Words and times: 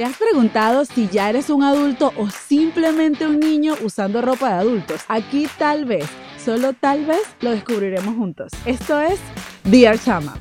¿Te 0.00 0.06
has 0.06 0.16
preguntado 0.16 0.86
si 0.86 1.08
ya 1.08 1.28
eres 1.28 1.50
un 1.50 1.62
adulto 1.62 2.14
o 2.16 2.30
simplemente 2.30 3.26
un 3.26 3.38
niño 3.38 3.74
usando 3.82 4.22
ropa 4.22 4.48
de 4.48 4.54
adultos? 4.54 5.02
Aquí 5.08 5.46
tal 5.58 5.84
vez, 5.84 6.06
solo 6.42 6.72
tal 6.72 7.04
vez, 7.04 7.20
lo 7.42 7.50
descubriremos 7.50 8.16
juntos. 8.16 8.50
Esto 8.64 8.98
es 8.98 9.20
Dear 9.64 9.98
Chama. 9.98 10.38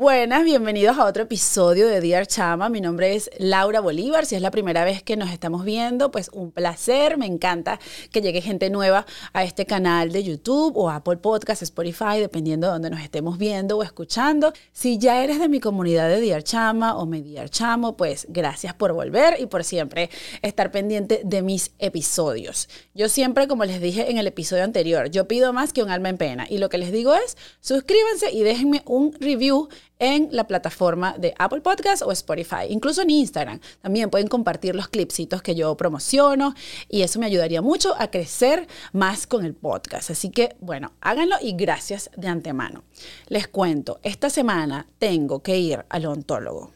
Buenas, 0.00 0.44
bienvenidos 0.44 0.96
a 0.96 1.04
otro 1.04 1.24
episodio 1.24 1.86
de 1.86 2.00
Dear 2.00 2.26
Chama. 2.26 2.70
Mi 2.70 2.80
nombre 2.80 3.14
es 3.14 3.28
Laura 3.36 3.80
Bolívar. 3.80 4.24
Si 4.24 4.34
es 4.34 4.40
la 4.40 4.50
primera 4.50 4.82
vez 4.82 5.02
que 5.02 5.14
nos 5.14 5.30
estamos 5.30 5.62
viendo, 5.62 6.10
pues 6.10 6.30
un 6.32 6.52
placer. 6.52 7.18
Me 7.18 7.26
encanta 7.26 7.78
que 8.10 8.22
llegue 8.22 8.40
gente 8.40 8.70
nueva 8.70 9.04
a 9.34 9.44
este 9.44 9.66
canal 9.66 10.10
de 10.10 10.24
YouTube 10.24 10.74
o 10.74 10.88
Apple 10.88 11.18
Podcast, 11.18 11.60
Spotify, 11.60 12.18
dependiendo 12.18 12.66
de 12.66 12.72
donde 12.72 12.88
nos 12.88 13.02
estemos 13.02 13.36
viendo 13.36 13.76
o 13.76 13.82
escuchando. 13.82 14.54
Si 14.72 14.96
ya 14.96 15.22
eres 15.22 15.38
de 15.38 15.50
mi 15.50 15.60
comunidad 15.60 16.08
de 16.08 16.22
Dear 16.22 16.44
Chama 16.44 16.96
o 16.96 17.04
mi 17.04 17.20
Dear 17.20 17.50
Chamo, 17.50 17.98
pues 17.98 18.26
gracias 18.30 18.72
por 18.72 18.94
volver 18.94 19.38
y 19.38 19.44
por 19.44 19.64
siempre 19.64 20.08
estar 20.40 20.70
pendiente 20.70 21.20
de 21.26 21.42
mis 21.42 21.72
episodios. 21.78 22.70
Yo 22.94 23.10
siempre, 23.10 23.46
como 23.48 23.66
les 23.66 23.82
dije 23.82 24.10
en 24.10 24.16
el 24.16 24.26
episodio 24.26 24.64
anterior, 24.64 25.10
yo 25.10 25.28
pido 25.28 25.52
más 25.52 25.74
que 25.74 25.82
un 25.82 25.90
alma 25.90 26.08
en 26.08 26.16
pena. 26.16 26.46
Y 26.48 26.56
lo 26.56 26.70
que 26.70 26.78
les 26.78 26.90
digo 26.90 27.12
es, 27.12 27.36
suscríbanse 27.60 28.32
y 28.32 28.42
déjenme 28.44 28.80
un 28.86 29.12
review 29.20 29.68
en 30.00 30.28
la 30.32 30.48
plataforma 30.48 31.14
de 31.16 31.34
Apple 31.38 31.60
Podcast 31.60 32.02
o 32.02 32.10
Spotify, 32.10 32.66
incluso 32.68 33.02
en 33.02 33.10
Instagram. 33.10 33.60
También 33.80 34.10
pueden 34.10 34.26
compartir 34.26 34.74
los 34.74 34.88
clipsitos 34.88 35.42
que 35.42 35.54
yo 35.54 35.76
promociono 35.76 36.54
y 36.88 37.02
eso 37.02 37.20
me 37.20 37.26
ayudaría 37.26 37.62
mucho 37.62 37.94
a 37.96 38.10
crecer 38.10 38.66
más 38.92 39.28
con 39.28 39.44
el 39.44 39.54
podcast. 39.54 40.10
Así 40.10 40.30
que, 40.30 40.56
bueno, 40.60 40.92
háganlo 41.00 41.36
y 41.40 41.52
gracias 41.52 42.10
de 42.16 42.26
antemano. 42.26 42.82
Les 43.28 43.46
cuento, 43.46 44.00
esta 44.02 44.30
semana 44.30 44.88
tengo 44.98 45.42
que 45.42 45.58
ir 45.58 45.84
al 45.88 46.06
ontólogo. 46.06 46.72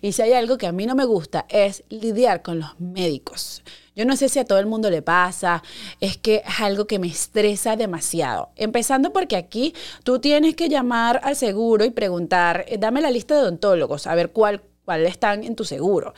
Y 0.00 0.12
si 0.12 0.22
hay 0.22 0.32
algo 0.32 0.56
que 0.56 0.66
a 0.68 0.72
mí 0.72 0.86
no 0.86 0.94
me 0.94 1.04
gusta 1.04 1.44
es 1.48 1.84
lidiar 1.88 2.42
con 2.42 2.60
los 2.60 2.78
médicos. 2.80 3.62
Yo 3.94 4.04
no 4.06 4.16
sé 4.16 4.28
si 4.28 4.38
a 4.38 4.44
todo 4.44 4.58
el 4.58 4.66
mundo 4.66 4.88
le 4.90 5.02
pasa, 5.02 5.62
es 6.00 6.16
que 6.16 6.42
es 6.46 6.60
algo 6.60 6.86
que 6.86 6.98
me 6.98 7.08
estresa 7.08 7.76
demasiado. 7.76 8.50
Empezando 8.56 9.12
porque 9.12 9.36
aquí 9.36 9.74
tú 10.02 10.18
tienes 10.18 10.56
que 10.56 10.68
llamar 10.68 11.20
al 11.24 11.36
seguro 11.36 11.84
y 11.84 11.90
preguntar, 11.90 12.64
eh, 12.68 12.78
dame 12.78 13.00
la 13.02 13.10
lista 13.10 13.34
de 13.34 13.42
odontólogos, 13.42 14.06
a 14.06 14.14
ver 14.14 14.30
cuál 14.30 14.62
cuáles 14.84 15.12
están 15.12 15.44
en 15.44 15.54
tu 15.54 15.64
seguro. 15.64 16.12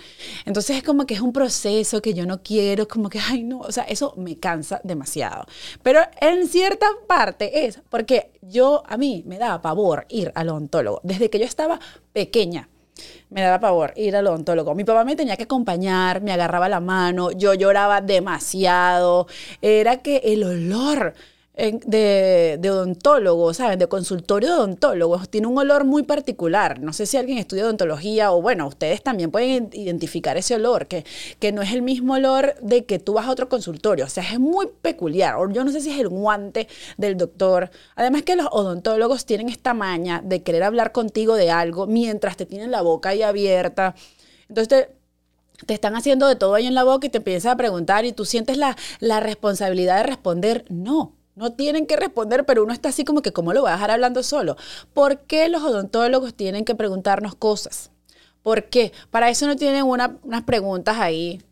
Entonces 0.47 0.79
es 0.79 0.83
como 0.83 1.07
que 1.07 1.15
es 1.15 1.21
un 1.21 1.33
proceso 1.33 2.01
que 2.01 2.15
yo 2.15 2.27
no 2.27 2.43
quiero, 2.43 2.89
como 2.89 3.09
que, 3.11 3.19
ay, 3.19 3.43
no, 3.45 3.59
o 3.61 3.73
sea, 3.73 3.85
eso 3.85 4.15
me 4.17 4.39
cansa 4.39 4.81
demasiado. 4.85 5.45
Pero 5.83 6.01
en 6.21 6.49
cierta 6.49 6.87
parte 7.07 7.67
es 7.67 7.81
porque 7.91 8.31
yo, 8.41 8.83
a 8.87 8.97
mí 8.97 9.23
me 9.27 9.39
da 9.39 9.61
pavor 9.61 10.07
ir 10.09 10.33
al 10.35 10.49
odontólogo. 10.49 11.01
Desde 11.03 11.31
que 11.31 11.39
yo 11.39 11.45
estaba 11.45 11.79
pequeña, 12.13 12.69
me 13.31 13.43
daba 13.43 13.61
pavor 13.61 13.93
ir 13.97 14.17
al 14.17 14.27
odontólogo. 14.27 14.75
Mi 14.75 14.85
papá 14.85 15.05
me 15.05 15.17
tenía 15.17 15.37
que 15.37 15.45
acompañar, 15.45 16.21
me 16.21 16.33
agarraba 16.33 16.69
la 16.69 16.81
mano, 16.81 17.31
yo 17.33 17.55
lloraba 17.55 18.01
demasiado. 18.01 19.27
Era 19.61 20.03
que 20.03 20.23
el 20.25 20.45
olor 20.45 21.15
de, 21.57 22.59
de 22.59 22.71
odontólogo, 22.71 23.55
¿saben? 23.55 23.79
De 23.79 23.87
consultorio 23.87 24.49
de 24.49 24.55
odontólogos, 24.57 25.29
tiene 25.29 25.47
un 25.47 25.57
olor 25.57 25.85
muy 25.85 26.03
particular. 26.03 26.81
No 26.81 26.93
sé 26.93 27.07
si 27.07 27.17
alguien 27.17 27.39
estudia 27.39 27.65
odontología 27.65 28.33
o 28.33 28.43
bueno, 28.43 28.67
ustedes 28.67 29.03
también 29.03 29.31
pueden 29.31 29.71
identificar 29.73 30.37
ese 30.37 30.57
olor, 30.57 30.87
que, 30.87 31.05
que 31.39 31.53
no 31.53 31.63
es 31.63 31.73
el 31.73 31.83
mismo 31.83 32.15
olor 32.15 32.57
de 32.61 32.85
que 32.85 32.99
tú 32.99 33.15
vas 33.15 33.27
a 33.27 33.31
otro 33.31 33.49
consultorio. 33.49 34.05
O 34.05 34.09
sea, 34.09 34.25
es 34.25 34.41
muy 34.41 34.69
peculiar. 34.83 35.37
O 35.37 35.49
yo 35.51 35.65
no 35.65 35.71
sé 35.71 35.81
si 35.81 35.91
es 35.91 35.99
el 36.01 36.09
guante 36.09 36.67
del 36.97 37.17
doctor. 37.17 37.71
Además 37.95 38.23
que 38.23 38.35
los 38.35 38.49
odontólogos 38.51 39.25
tienen 39.25 39.49
esta 39.49 39.75
maña 39.75 40.23
de 40.25 40.43
querer 40.43 40.65
hablar 40.65 40.91
contigo 40.93 41.37
de 41.37 41.51
algo 41.51 41.87
mientras 41.87 42.37
te 42.37 42.47
tienen 42.47 42.73
la 42.73 42.83
boca 42.83 43.11
ahí 43.11 43.23
abierta. 43.23 43.95
Entonces 44.49 44.89
te, 45.67 45.75
están 45.75 45.95
haciendo 45.95 46.27
de 46.27 46.35
todo 46.35 46.55
ahí 46.55 46.67
en 46.67 46.75
la 46.75 46.85
boca 46.85 47.07
y 47.07 47.11
te 47.11 47.19
empiezan 47.19 47.53
a 47.53 47.57
preguntar 47.57 48.05
y 48.05 48.13
tú 48.13 48.25
sientes 48.25 48.57
la, 48.57 48.77
la 48.99 49.21
responsabilidad 49.21 49.99
de 49.99 50.03
responder. 50.03 50.65
No, 50.69 51.15
no 51.35 51.53
tienen 51.53 51.87
que 51.87 51.97
responder, 51.97 52.45
pero 52.45 52.63
uno 52.63 52.73
está 52.73 52.91
así 52.91 53.05
como 53.05 53.23
que, 53.23 53.33
¿cómo 53.33 53.53
lo 53.53 53.63
voy 53.63 53.71
a 53.71 53.75
dejar 53.75 53.91
hablando 53.91 54.23
solo? 54.23 54.57
¿Por 54.93 55.21
qué 55.21 55.49
los 55.49 55.63
odontólogos 55.63 56.35
tienen 56.35 56.65
que 56.65 56.75
preguntarnos 56.75 57.35
cosas? 57.35 57.91
¿Por 58.43 58.65
qué? 58.65 58.93
Para 59.11 59.31
eso 59.31 59.47
no 59.47 59.57
tienen 59.57 59.85
unas 59.85 60.43
preguntas 60.45 60.99
ahí 60.99 61.43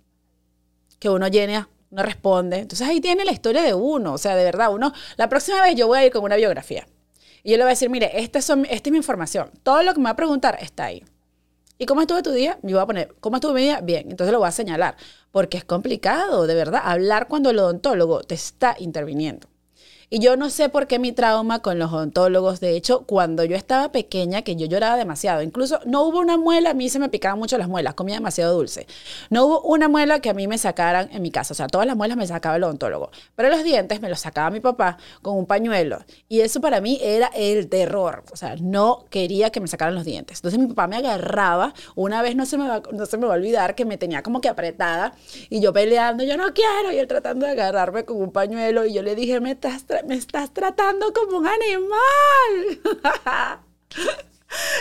que 0.98 1.08
uno 1.08 1.26
llena, 1.26 1.68
uno 1.90 2.02
responde. 2.02 2.58
Entonces 2.58 2.86
ahí 2.86 3.00
tiene 3.00 3.24
la 3.24 3.32
historia 3.32 3.62
de 3.62 3.74
uno. 3.74 4.12
O 4.12 4.18
sea, 4.18 4.36
de 4.36 4.44
verdad, 4.44 4.72
uno, 4.72 4.92
la 5.16 5.28
próxima 5.28 5.62
vez 5.62 5.74
yo 5.74 5.86
voy 5.86 5.98
a 5.98 6.06
ir 6.06 6.12
con 6.12 6.22
una 6.22 6.36
biografía. 6.36 6.86
Y 7.42 7.50
yo 7.50 7.56
le 7.56 7.64
voy 7.64 7.70
a 7.70 7.74
decir, 7.74 7.90
mire, 7.90 8.20
esta, 8.20 8.38
esta 8.38 8.54
es 8.54 8.90
mi 8.90 8.98
información. 8.98 9.50
Todo 9.62 9.82
lo 9.82 9.94
que 9.94 10.00
me 10.00 10.04
va 10.04 10.10
a 10.10 10.16
preguntar 10.16 10.58
está 10.60 10.84
ahí. 10.84 11.02
¿Y 11.78 11.86
cómo 11.86 12.02
estuvo 12.02 12.22
tu 12.22 12.30
día? 12.30 12.58
Me 12.62 12.72
voy 12.72 12.82
a 12.82 12.86
poner, 12.86 13.14
¿cómo 13.18 13.36
estuvo 13.36 13.54
mi 13.54 13.62
día? 13.62 13.80
Bien, 13.80 14.08
entonces 14.10 14.32
lo 14.32 14.38
voy 14.38 14.48
a 14.48 14.52
señalar. 14.52 14.96
Porque 15.32 15.56
es 15.56 15.64
complicado, 15.64 16.46
de 16.46 16.54
verdad, 16.54 16.82
hablar 16.84 17.26
cuando 17.26 17.50
el 17.50 17.58
odontólogo 17.58 18.22
te 18.22 18.36
está 18.36 18.76
interviniendo. 18.78 19.48
Y 20.14 20.18
yo 20.18 20.36
no 20.36 20.50
sé 20.50 20.68
por 20.68 20.88
qué 20.88 20.98
mi 20.98 21.12
trauma 21.12 21.60
con 21.60 21.78
los 21.78 21.90
odontólogos, 21.90 22.60
de 22.60 22.76
hecho, 22.76 23.04
cuando 23.06 23.44
yo 23.44 23.56
estaba 23.56 23.92
pequeña, 23.92 24.42
que 24.42 24.56
yo 24.56 24.66
lloraba 24.66 24.98
demasiado, 24.98 25.40
incluso 25.40 25.80
no 25.86 26.02
hubo 26.02 26.18
una 26.18 26.36
muela, 26.36 26.72
a 26.72 26.74
mí 26.74 26.90
se 26.90 26.98
me 26.98 27.08
picaban 27.08 27.38
mucho 27.38 27.56
las 27.56 27.66
muelas, 27.66 27.94
comía 27.94 28.16
demasiado 28.16 28.54
dulce. 28.54 28.86
No 29.30 29.46
hubo 29.46 29.62
una 29.62 29.88
muela 29.88 30.20
que 30.20 30.28
a 30.28 30.34
mí 30.34 30.46
me 30.46 30.58
sacaran 30.58 31.08
en 31.12 31.22
mi 31.22 31.30
casa, 31.30 31.54
o 31.54 31.54
sea, 31.54 31.66
todas 31.66 31.86
las 31.86 31.96
muelas 31.96 32.18
me 32.18 32.26
sacaba 32.26 32.56
el 32.56 32.64
odontólogo, 32.64 33.10
pero 33.36 33.48
los 33.48 33.64
dientes 33.64 34.02
me 34.02 34.10
los 34.10 34.20
sacaba 34.20 34.50
mi 34.50 34.60
papá 34.60 34.98
con 35.22 35.34
un 35.34 35.46
pañuelo. 35.46 36.04
Y 36.28 36.40
eso 36.40 36.60
para 36.60 36.82
mí 36.82 36.98
era 37.00 37.28
el 37.34 37.70
terror, 37.70 38.22
o 38.30 38.36
sea, 38.36 38.56
no 38.56 39.06
quería 39.08 39.48
que 39.48 39.60
me 39.60 39.66
sacaran 39.66 39.94
los 39.94 40.04
dientes. 40.04 40.40
Entonces 40.40 40.60
mi 40.60 40.66
papá 40.66 40.88
me 40.88 40.96
agarraba, 40.96 41.72
una 41.94 42.20
vez 42.20 42.36
no 42.36 42.44
se 42.44 42.58
me 42.58 42.68
va, 42.68 42.82
no 42.92 43.06
se 43.06 43.16
me 43.16 43.26
va 43.26 43.32
a 43.32 43.36
olvidar 43.38 43.74
que 43.74 43.86
me 43.86 43.96
tenía 43.96 44.22
como 44.22 44.42
que 44.42 44.50
apretada 44.50 45.14
y 45.48 45.62
yo 45.62 45.72
peleando, 45.72 46.22
yo 46.22 46.36
no 46.36 46.52
quiero, 46.52 46.92
y 46.92 46.98
él 46.98 47.06
tratando 47.06 47.46
de 47.46 47.52
agarrarme 47.52 48.04
con 48.04 48.20
un 48.20 48.30
pañuelo 48.30 48.84
y 48.84 48.92
yo 48.92 49.02
le 49.02 49.14
dije, 49.14 49.40
me 49.40 49.52
estás 49.52 49.86
me 50.06 50.14
estás 50.14 50.52
tratando 50.52 51.12
como 51.12 51.38
un 51.38 51.46
animal. 51.46 52.80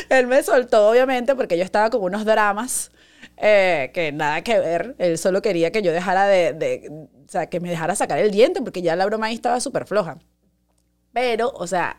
Él 0.10 0.28
me 0.28 0.44
soltó, 0.44 0.90
obviamente, 0.90 1.36
porque 1.36 1.58
yo 1.58 1.64
estaba 1.64 1.90
con 1.90 2.04
unos 2.04 2.26
dramas 2.26 2.92
eh, 3.38 3.92
que 3.94 4.12
nada 4.12 4.42
que 4.44 4.60
ver. 4.60 4.96
Él 5.00 5.18
solo 5.18 5.42
quería 5.42 5.72
que 5.72 5.82
yo 5.82 5.92
dejara 5.92 6.28
de, 6.28 7.10
o 7.26 7.30
sea, 7.30 7.48
que 7.48 7.60
me 7.60 7.70
dejara 7.70 7.96
sacar 7.96 8.20
el 8.20 8.32
diente, 8.32 8.62
porque 8.62 8.82
ya 8.82 8.96
la 8.96 9.06
broma 9.06 9.28
ahí 9.28 9.36
estaba 9.36 9.60
súper 9.60 9.86
floja. 9.86 10.18
Pero, 11.14 11.52
o 11.56 11.68
sea, 11.68 11.98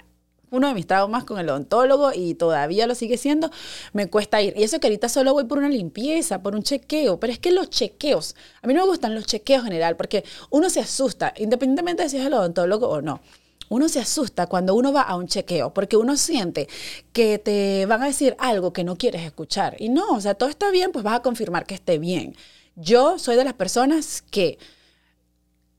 uno 0.52 0.68
de 0.68 0.74
mis 0.74 0.86
traumas 0.86 1.24
con 1.24 1.38
el 1.38 1.48
odontólogo 1.48 2.12
y 2.14 2.34
todavía 2.34 2.86
lo 2.86 2.94
sigue 2.94 3.16
siendo, 3.16 3.50
me 3.92 4.08
cuesta 4.08 4.40
ir. 4.40 4.54
Y 4.56 4.62
eso 4.62 4.78
que 4.78 4.86
ahorita 4.86 5.08
solo 5.08 5.32
voy 5.32 5.44
por 5.44 5.58
una 5.58 5.68
limpieza, 5.68 6.42
por 6.42 6.54
un 6.54 6.62
chequeo, 6.62 7.18
pero 7.18 7.32
es 7.32 7.38
que 7.38 7.50
los 7.50 7.70
chequeos, 7.70 8.36
a 8.62 8.66
mí 8.66 8.74
no 8.74 8.82
me 8.82 8.88
gustan 8.88 9.14
los 9.14 9.26
chequeos 9.26 9.60
en 9.60 9.64
general 9.64 9.96
porque 9.96 10.24
uno 10.50 10.70
se 10.70 10.80
asusta, 10.80 11.34
independientemente 11.38 12.04
de 12.04 12.08
si 12.08 12.18
es 12.18 12.26
el 12.26 12.34
odontólogo 12.34 12.88
o 12.88 13.00
no. 13.00 13.20
Uno 13.68 13.88
se 13.88 14.00
asusta 14.00 14.46
cuando 14.48 14.74
uno 14.74 14.92
va 14.92 15.00
a 15.00 15.16
un 15.16 15.26
chequeo 15.26 15.72
porque 15.72 15.96
uno 15.96 16.18
siente 16.18 16.68
que 17.14 17.38
te 17.38 17.86
van 17.86 18.02
a 18.02 18.06
decir 18.06 18.36
algo 18.38 18.74
que 18.74 18.84
no 18.84 18.96
quieres 18.96 19.22
escuchar. 19.22 19.76
Y 19.78 19.88
no, 19.88 20.10
o 20.10 20.20
sea, 20.20 20.34
todo 20.34 20.50
está 20.50 20.70
bien, 20.70 20.92
pues 20.92 21.02
vas 21.02 21.16
a 21.16 21.22
confirmar 21.22 21.64
que 21.64 21.74
esté 21.74 21.98
bien. 21.98 22.36
Yo 22.76 23.18
soy 23.18 23.36
de 23.36 23.44
las 23.44 23.54
personas 23.54 24.22
que 24.30 24.58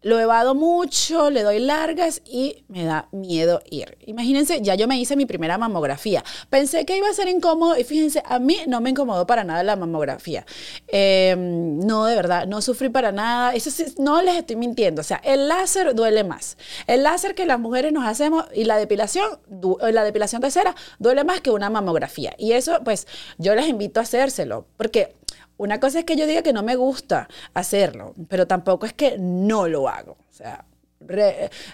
lo 0.04 0.20
evado 0.20 0.54
mucho, 0.54 1.30
le 1.30 1.44
doy 1.44 1.60
largas 1.60 2.22
y 2.26 2.64
me 2.68 2.84
da 2.84 3.08
miedo 3.12 3.62
ir. 3.70 3.98
Imagínense, 4.06 4.62
ya 4.62 4.76
yo 4.76 4.88
me 4.88 5.00
hice 5.00 5.16
mi 5.16 5.26
primera 5.26 5.58
mamografía. 5.58 6.24
Pensé 6.50 6.86
que 6.86 6.98
iba 6.98 7.10
a 7.10 7.14
ser 7.14 7.30
incómodo 7.30 7.78
y 7.78 7.84
fíjense, 7.84 8.22
a 8.26 8.38
mí 8.40 8.60
no 8.68 8.82
me 8.82 8.92
incomodó 8.92 9.26
para 9.26 9.44
nada 9.44 9.64
la 9.64 9.76
mamografía. 9.76 10.46
Em, 10.88 11.80
no, 11.80 12.06
de 12.06 12.16
verdad, 12.16 12.46
no 12.48 12.62
sufrí 12.62 12.90
para 12.90 13.12
nada. 13.12 13.56
Eso 13.56 13.72
sí, 13.72 13.86
no 13.98 14.22
les 14.22 14.36
estoy 14.36 14.58
mintiendo. 14.58 15.02
O 15.02 15.06
sea, 15.06 15.22
el 15.24 15.48
láser 15.48 15.96
duele 15.96 16.24
más. 16.24 16.58
El 16.88 17.04
láser 17.04 17.34
que 17.34 17.46
las 17.46 17.60
mujeres 17.60 17.94
nos 17.94 18.06
hacemos 18.06 18.46
y 18.54 18.66
la 18.66 18.78
depilación, 18.78 19.40
la 19.82 20.04
depilación 20.04 20.42
de 20.42 20.52
cera 20.52 20.76
duele 21.00 21.24
más 21.24 21.42
que 21.42 21.52
una 21.52 21.70
mamografía. 21.70 22.36
Y 22.38 22.52
eso, 22.52 22.80
pues, 22.84 23.08
yo 23.38 23.56
les 23.56 23.68
invito 23.68 24.00
a 24.00 24.04
hacérselo 24.04 24.66
porque 24.78 25.16
una 25.58 25.80
cosa 25.80 26.00
es 26.00 26.06
que 26.06 26.16
yo 26.16 26.28
diga 26.28 26.42
que 26.42 26.54
no 26.54 26.64
me 26.64 26.76
gusta 26.76 27.28
hacerlo, 27.54 28.14
pero 28.28 28.48
tampoco 28.48 28.86
es 28.86 28.94
que 28.94 29.18
no 29.18 29.68
lo 29.68 29.88
hago. 29.90 30.18
O 30.30 30.34
sea, 30.34 30.66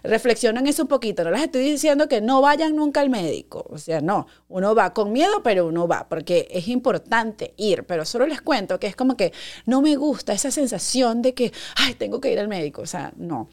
reflexionen 0.04 0.68
eso 0.68 0.84
un 0.84 0.88
poquito. 0.88 1.24
No 1.24 1.32
les 1.32 1.44
estoy 1.44 1.64
diciendo 1.64 2.08
que 2.08 2.22
no 2.22 2.42
vayan 2.42 2.76
nunca 2.76 3.02
al 3.02 3.10
médico. 3.10 3.66
O 3.70 3.78
sea, 3.78 4.02
no, 4.02 4.28
uno 4.48 4.76
va 4.76 4.94
con 4.94 5.12
miedo, 5.12 5.44
pero 5.44 5.68
uno 5.68 5.88
va, 5.88 6.08
porque 6.10 6.48
es 6.52 6.68
importante 6.68 7.54
ir. 7.58 7.86
Pero 7.86 8.06
solo 8.06 8.26
les 8.26 8.42
cuento 8.42 8.80
que 8.80 8.88
es 8.88 8.96
como 8.96 9.16
que 9.16 9.34
no 9.66 9.82
me 9.82 9.96
gusta 9.96 10.34
esa 10.34 10.52
sensación 10.52 11.22
de 11.22 11.34
que, 11.34 11.54
ay, 11.76 11.94
tengo 11.96 12.20
que 12.20 12.32
ir 12.32 12.40
al 12.40 12.48
médico. 12.48 12.82
O 12.82 12.88
sea, 12.88 13.14
no. 13.18 13.50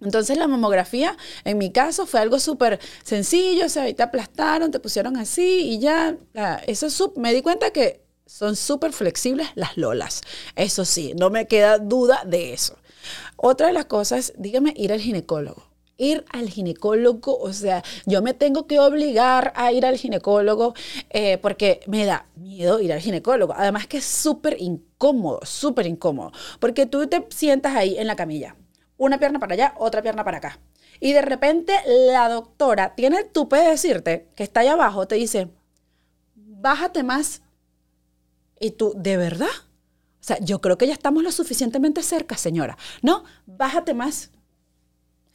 Entonces 0.00 0.36
la 0.36 0.46
mamografía, 0.46 1.16
en 1.44 1.56
mi 1.56 1.72
caso, 1.72 2.04
fue 2.04 2.20
algo 2.20 2.38
súper 2.38 2.78
sencillo, 3.02 3.64
o 3.64 3.68
sea, 3.70 3.90
te 3.94 4.02
aplastaron, 4.02 4.70
te 4.70 4.78
pusieron 4.78 5.16
así 5.16 5.70
y 5.70 5.78
ya, 5.78 6.18
eso 6.66 7.12
me 7.16 7.32
di 7.32 7.40
cuenta 7.40 7.70
que 7.70 8.05
son 8.26 8.56
súper 8.56 8.92
flexibles 8.92 9.48
las 9.54 9.76
lolas. 9.76 10.22
Eso 10.56 10.84
sí, 10.84 11.14
no 11.18 11.30
me 11.30 11.46
queda 11.46 11.78
duda 11.78 12.24
de 12.26 12.52
eso. 12.52 12.76
Otra 13.36 13.68
de 13.68 13.72
las 13.72 13.86
cosas, 13.86 14.32
dígame, 14.36 14.74
ir 14.76 14.92
al 14.92 15.00
ginecólogo. 15.00 15.62
ir 15.98 16.24
al 16.30 16.50
ginecólogo, 16.50 17.38
o 17.38 17.52
sea, 17.54 17.82
yo 18.04 18.20
me 18.20 18.34
tengo 18.34 18.66
que 18.66 18.78
obligar 18.78 19.52
a 19.56 19.72
ir 19.72 19.86
al 19.86 19.96
ginecólogo 19.96 20.74
eh, 21.08 21.38
porque 21.38 21.80
me 21.86 22.04
da 22.04 22.26
miedo 22.36 22.80
ir 22.80 22.92
al 22.92 23.00
ginecólogo. 23.00 23.54
Además 23.56 23.86
que 23.86 23.98
es 23.98 24.04
súper 24.04 24.56
incómodo, 24.60 25.40
súper 25.44 25.86
incómodo, 25.86 26.32
porque 26.60 26.84
tú 26.84 27.06
te 27.06 27.26
sientas 27.30 27.74
ahí 27.74 27.96
en 27.98 28.06
la 28.08 28.16
camilla, 28.16 28.56
una 28.98 29.18
pierna 29.18 29.38
para 29.38 29.54
allá, 29.54 29.74
otra 29.78 30.02
pierna 30.02 30.24
para 30.24 30.38
acá. 30.38 30.60
Y 31.00 31.12
de 31.12 31.22
repente 31.22 31.72
la 31.86 32.28
doctora 32.28 32.94
tiene 32.94 33.18
el 33.18 33.28
tupe 33.30 33.56
de 33.56 33.70
decirte 33.70 34.28
que 34.34 34.42
está 34.42 34.60
allá 34.60 34.74
abajo, 34.74 35.06
te 35.06 35.14
dice, 35.14 35.48
bájate 36.34 37.02
más. 37.02 37.42
Y 38.60 38.72
tú, 38.72 38.92
¿de 38.96 39.16
verdad? 39.16 39.46
O 40.20 40.24
sea, 40.26 40.38
yo 40.40 40.60
creo 40.60 40.76
que 40.78 40.86
ya 40.86 40.92
estamos 40.92 41.22
lo 41.22 41.30
suficientemente 41.30 42.02
cerca, 42.02 42.36
señora. 42.36 42.76
No, 43.02 43.24
bájate 43.46 43.94
más. 43.94 44.30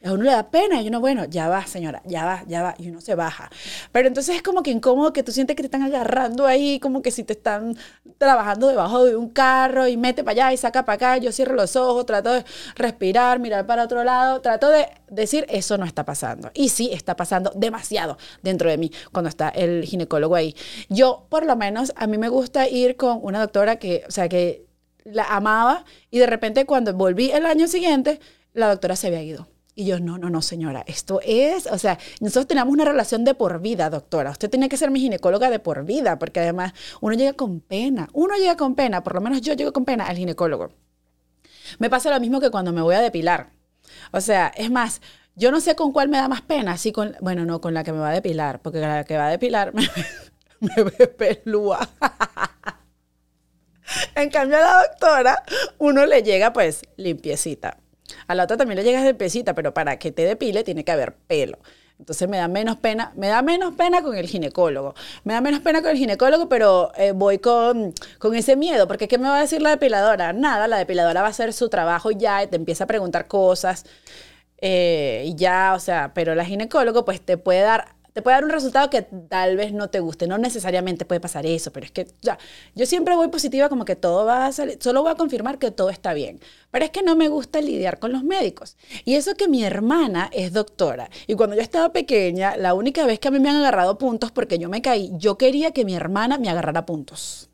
A 0.04 0.12
uno 0.12 0.24
le 0.24 0.32
da 0.32 0.50
pena 0.50 0.82
y 0.82 0.88
uno, 0.88 1.00
bueno, 1.00 1.24
ya 1.26 1.48
va, 1.48 1.64
señora, 1.66 2.02
ya 2.04 2.24
va, 2.24 2.44
ya 2.48 2.62
va, 2.62 2.74
y 2.76 2.88
uno 2.88 3.00
se 3.00 3.14
baja. 3.14 3.50
Pero 3.92 4.08
entonces 4.08 4.34
es 4.34 4.42
como 4.42 4.62
que 4.62 4.70
incómodo 4.70 5.12
que 5.12 5.22
tú 5.22 5.30
sientes 5.30 5.54
que 5.54 5.62
te 5.62 5.68
están 5.68 5.82
agarrando 5.82 6.46
ahí, 6.46 6.80
como 6.80 7.02
que 7.02 7.12
si 7.12 7.22
te 7.22 7.34
están 7.34 7.76
trabajando 8.18 8.66
debajo 8.68 9.04
de 9.04 9.14
un 9.14 9.28
carro 9.28 9.86
y 9.86 9.96
mete 9.96 10.24
para 10.24 10.46
allá 10.46 10.52
y 10.52 10.56
saca 10.56 10.84
para 10.84 10.96
acá. 10.96 11.16
Yo 11.18 11.30
cierro 11.30 11.54
los 11.54 11.76
ojos, 11.76 12.04
trato 12.04 12.32
de 12.32 12.44
respirar, 12.74 13.38
mirar 13.38 13.66
para 13.66 13.84
otro 13.84 14.02
lado, 14.02 14.40
trato 14.40 14.70
de 14.70 14.88
decir, 15.08 15.46
eso 15.48 15.78
no 15.78 15.84
está 15.84 16.04
pasando. 16.04 16.50
Y 16.54 16.70
sí, 16.70 16.90
está 16.92 17.14
pasando 17.14 17.52
demasiado 17.54 18.18
dentro 18.42 18.68
de 18.70 18.78
mí 18.78 18.90
cuando 19.12 19.28
está 19.28 19.50
el 19.50 19.84
ginecólogo 19.84 20.34
ahí. 20.34 20.56
Yo, 20.88 21.26
por 21.28 21.46
lo 21.46 21.54
menos, 21.54 21.92
a 21.96 22.06
mí 22.08 22.18
me 22.18 22.28
gusta 22.28 22.68
ir 22.68 22.96
con 22.96 23.20
una 23.22 23.40
doctora 23.40 23.76
que, 23.76 24.04
o 24.08 24.10
sea, 24.10 24.28
que 24.28 24.66
la 25.04 25.24
amaba 25.24 25.84
y 26.10 26.18
de 26.18 26.26
repente 26.26 26.66
cuando 26.66 26.92
volví 26.94 27.30
el 27.30 27.46
año 27.46 27.68
siguiente, 27.68 28.20
la 28.52 28.68
doctora 28.68 28.96
se 28.96 29.06
había 29.08 29.22
ido. 29.22 29.51
Y 29.74 29.86
yo, 29.86 30.00
no, 30.00 30.18
no, 30.18 30.28
no, 30.28 30.42
señora, 30.42 30.84
esto 30.86 31.20
es, 31.24 31.66
o 31.66 31.78
sea, 31.78 31.98
nosotros 32.20 32.46
tenemos 32.46 32.72
una 32.72 32.84
relación 32.84 33.24
de 33.24 33.34
por 33.34 33.60
vida, 33.60 33.88
doctora. 33.88 34.30
Usted 34.30 34.50
tiene 34.50 34.68
que 34.68 34.76
ser 34.76 34.90
mi 34.90 35.00
ginecóloga 35.00 35.48
de 35.48 35.60
por 35.60 35.84
vida, 35.84 36.18
porque 36.18 36.40
además 36.40 36.74
uno 37.00 37.16
llega 37.16 37.32
con 37.32 37.60
pena, 37.60 38.08
uno 38.12 38.36
llega 38.36 38.56
con 38.56 38.74
pena, 38.74 39.02
por 39.02 39.14
lo 39.14 39.22
menos 39.22 39.40
yo 39.40 39.54
llego 39.54 39.72
con 39.72 39.86
pena 39.86 40.04
al 40.04 40.18
ginecólogo. 40.18 40.72
Me 41.78 41.88
pasa 41.88 42.10
lo 42.10 42.20
mismo 42.20 42.38
que 42.38 42.50
cuando 42.50 42.72
me 42.72 42.82
voy 42.82 42.96
a 42.96 43.00
depilar. 43.00 43.50
O 44.12 44.20
sea, 44.20 44.52
es 44.56 44.70
más, 44.70 45.00
yo 45.36 45.50
no 45.50 45.60
sé 45.60 45.74
con 45.74 45.92
cuál 45.92 46.10
me 46.10 46.18
da 46.18 46.28
más 46.28 46.42
pena, 46.42 46.72
así 46.72 46.92
con, 46.92 47.16
bueno, 47.22 47.46
no, 47.46 47.62
con 47.62 47.72
la 47.72 47.82
que 47.82 47.92
me 47.92 47.98
va 47.98 48.10
a 48.10 48.14
depilar, 48.14 48.60
porque 48.60 48.78
la 48.78 49.04
que 49.04 49.16
va 49.16 49.28
a 49.28 49.30
depilar 49.30 49.72
me, 49.74 49.88
me 50.60 50.84
ve 50.84 51.08
pelúa. 51.08 51.88
en 54.14 54.28
cambio 54.28 54.58
a 54.58 54.60
la 54.60 54.86
doctora, 54.86 55.42
uno 55.78 56.04
le 56.04 56.22
llega 56.22 56.52
pues 56.52 56.82
limpiecita. 56.96 57.78
A 58.26 58.34
la 58.34 58.44
otra 58.44 58.56
también 58.56 58.76
le 58.76 58.84
llegas 58.84 59.04
de 59.04 59.14
pesita, 59.14 59.54
pero 59.54 59.74
para 59.74 59.98
que 59.98 60.12
te 60.12 60.24
depile 60.24 60.64
tiene 60.64 60.84
que 60.84 60.92
haber 60.92 61.14
pelo. 61.14 61.58
Entonces 61.98 62.28
me 62.28 62.36
da 62.36 62.48
menos 62.48 62.78
pena, 62.78 63.12
me 63.14 63.28
da 63.28 63.42
menos 63.42 63.74
pena 63.76 64.02
con 64.02 64.16
el 64.16 64.26
ginecólogo. 64.26 64.94
Me 65.22 65.34
da 65.34 65.40
menos 65.40 65.60
pena 65.60 65.82
con 65.82 65.92
el 65.92 65.96
ginecólogo, 65.96 66.48
pero 66.48 66.90
eh, 66.96 67.12
voy 67.12 67.38
con, 67.38 67.94
con, 68.18 68.34
ese 68.34 68.56
miedo, 68.56 68.88
porque 68.88 69.06
¿qué 69.06 69.18
me 69.18 69.28
va 69.28 69.36
a 69.38 69.40
decir 69.40 69.62
la 69.62 69.70
depiladora? 69.70 70.32
Nada, 70.32 70.66
la 70.66 70.78
depiladora 70.78 71.20
va 71.20 71.28
a 71.28 71.30
hacer 71.30 71.52
su 71.52 71.68
trabajo 71.68 72.10
ya 72.10 72.44
te 72.48 72.56
empieza 72.56 72.84
a 72.84 72.86
preguntar 72.88 73.28
cosas. 73.28 73.84
Eh, 74.58 75.32
ya, 75.36 75.74
o 75.76 75.80
sea, 75.80 76.12
pero 76.14 76.34
la 76.34 76.44
ginecólogo 76.44 77.04
pues 77.04 77.20
te 77.20 77.36
puede 77.36 77.60
dar 77.60 77.94
te 78.12 78.22
puede 78.22 78.36
dar 78.36 78.44
un 78.44 78.50
resultado 78.50 78.90
que 78.90 79.02
tal 79.02 79.56
vez 79.56 79.72
no 79.72 79.88
te 79.90 80.00
guste. 80.00 80.26
No 80.26 80.38
necesariamente 80.38 81.04
puede 81.04 81.20
pasar 81.20 81.46
eso, 81.46 81.72
pero 81.72 81.86
es 81.86 81.92
que 81.92 82.06
ya, 82.20 82.38
yo 82.74 82.86
siempre 82.86 83.16
voy 83.16 83.28
positiva 83.28 83.68
como 83.68 83.84
que 83.84 83.96
todo 83.96 84.24
va 84.24 84.46
a 84.46 84.52
salir, 84.52 84.78
solo 84.80 85.02
voy 85.02 85.12
a 85.12 85.14
confirmar 85.14 85.58
que 85.58 85.70
todo 85.70 85.90
está 85.90 86.12
bien. 86.14 86.40
Pero 86.70 86.84
es 86.84 86.90
que 86.90 87.02
no 87.02 87.16
me 87.16 87.28
gusta 87.28 87.60
lidiar 87.60 87.98
con 87.98 88.12
los 88.12 88.24
médicos. 88.24 88.76
Y 89.04 89.14
eso 89.14 89.34
que 89.34 89.48
mi 89.48 89.64
hermana 89.64 90.30
es 90.32 90.52
doctora. 90.52 91.10
Y 91.26 91.34
cuando 91.34 91.56
yo 91.56 91.62
estaba 91.62 91.92
pequeña, 91.92 92.56
la 92.56 92.74
única 92.74 93.06
vez 93.06 93.18
que 93.18 93.28
a 93.28 93.30
mí 93.30 93.40
me 93.40 93.50
han 93.50 93.56
agarrado 93.56 93.98
puntos 93.98 94.32
porque 94.32 94.58
yo 94.58 94.68
me 94.68 94.82
caí, 94.82 95.10
yo 95.14 95.38
quería 95.38 95.72
que 95.72 95.84
mi 95.84 95.94
hermana 95.94 96.38
me 96.38 96.48
agarrara 96.48 96.86
puntos 96.86 97.51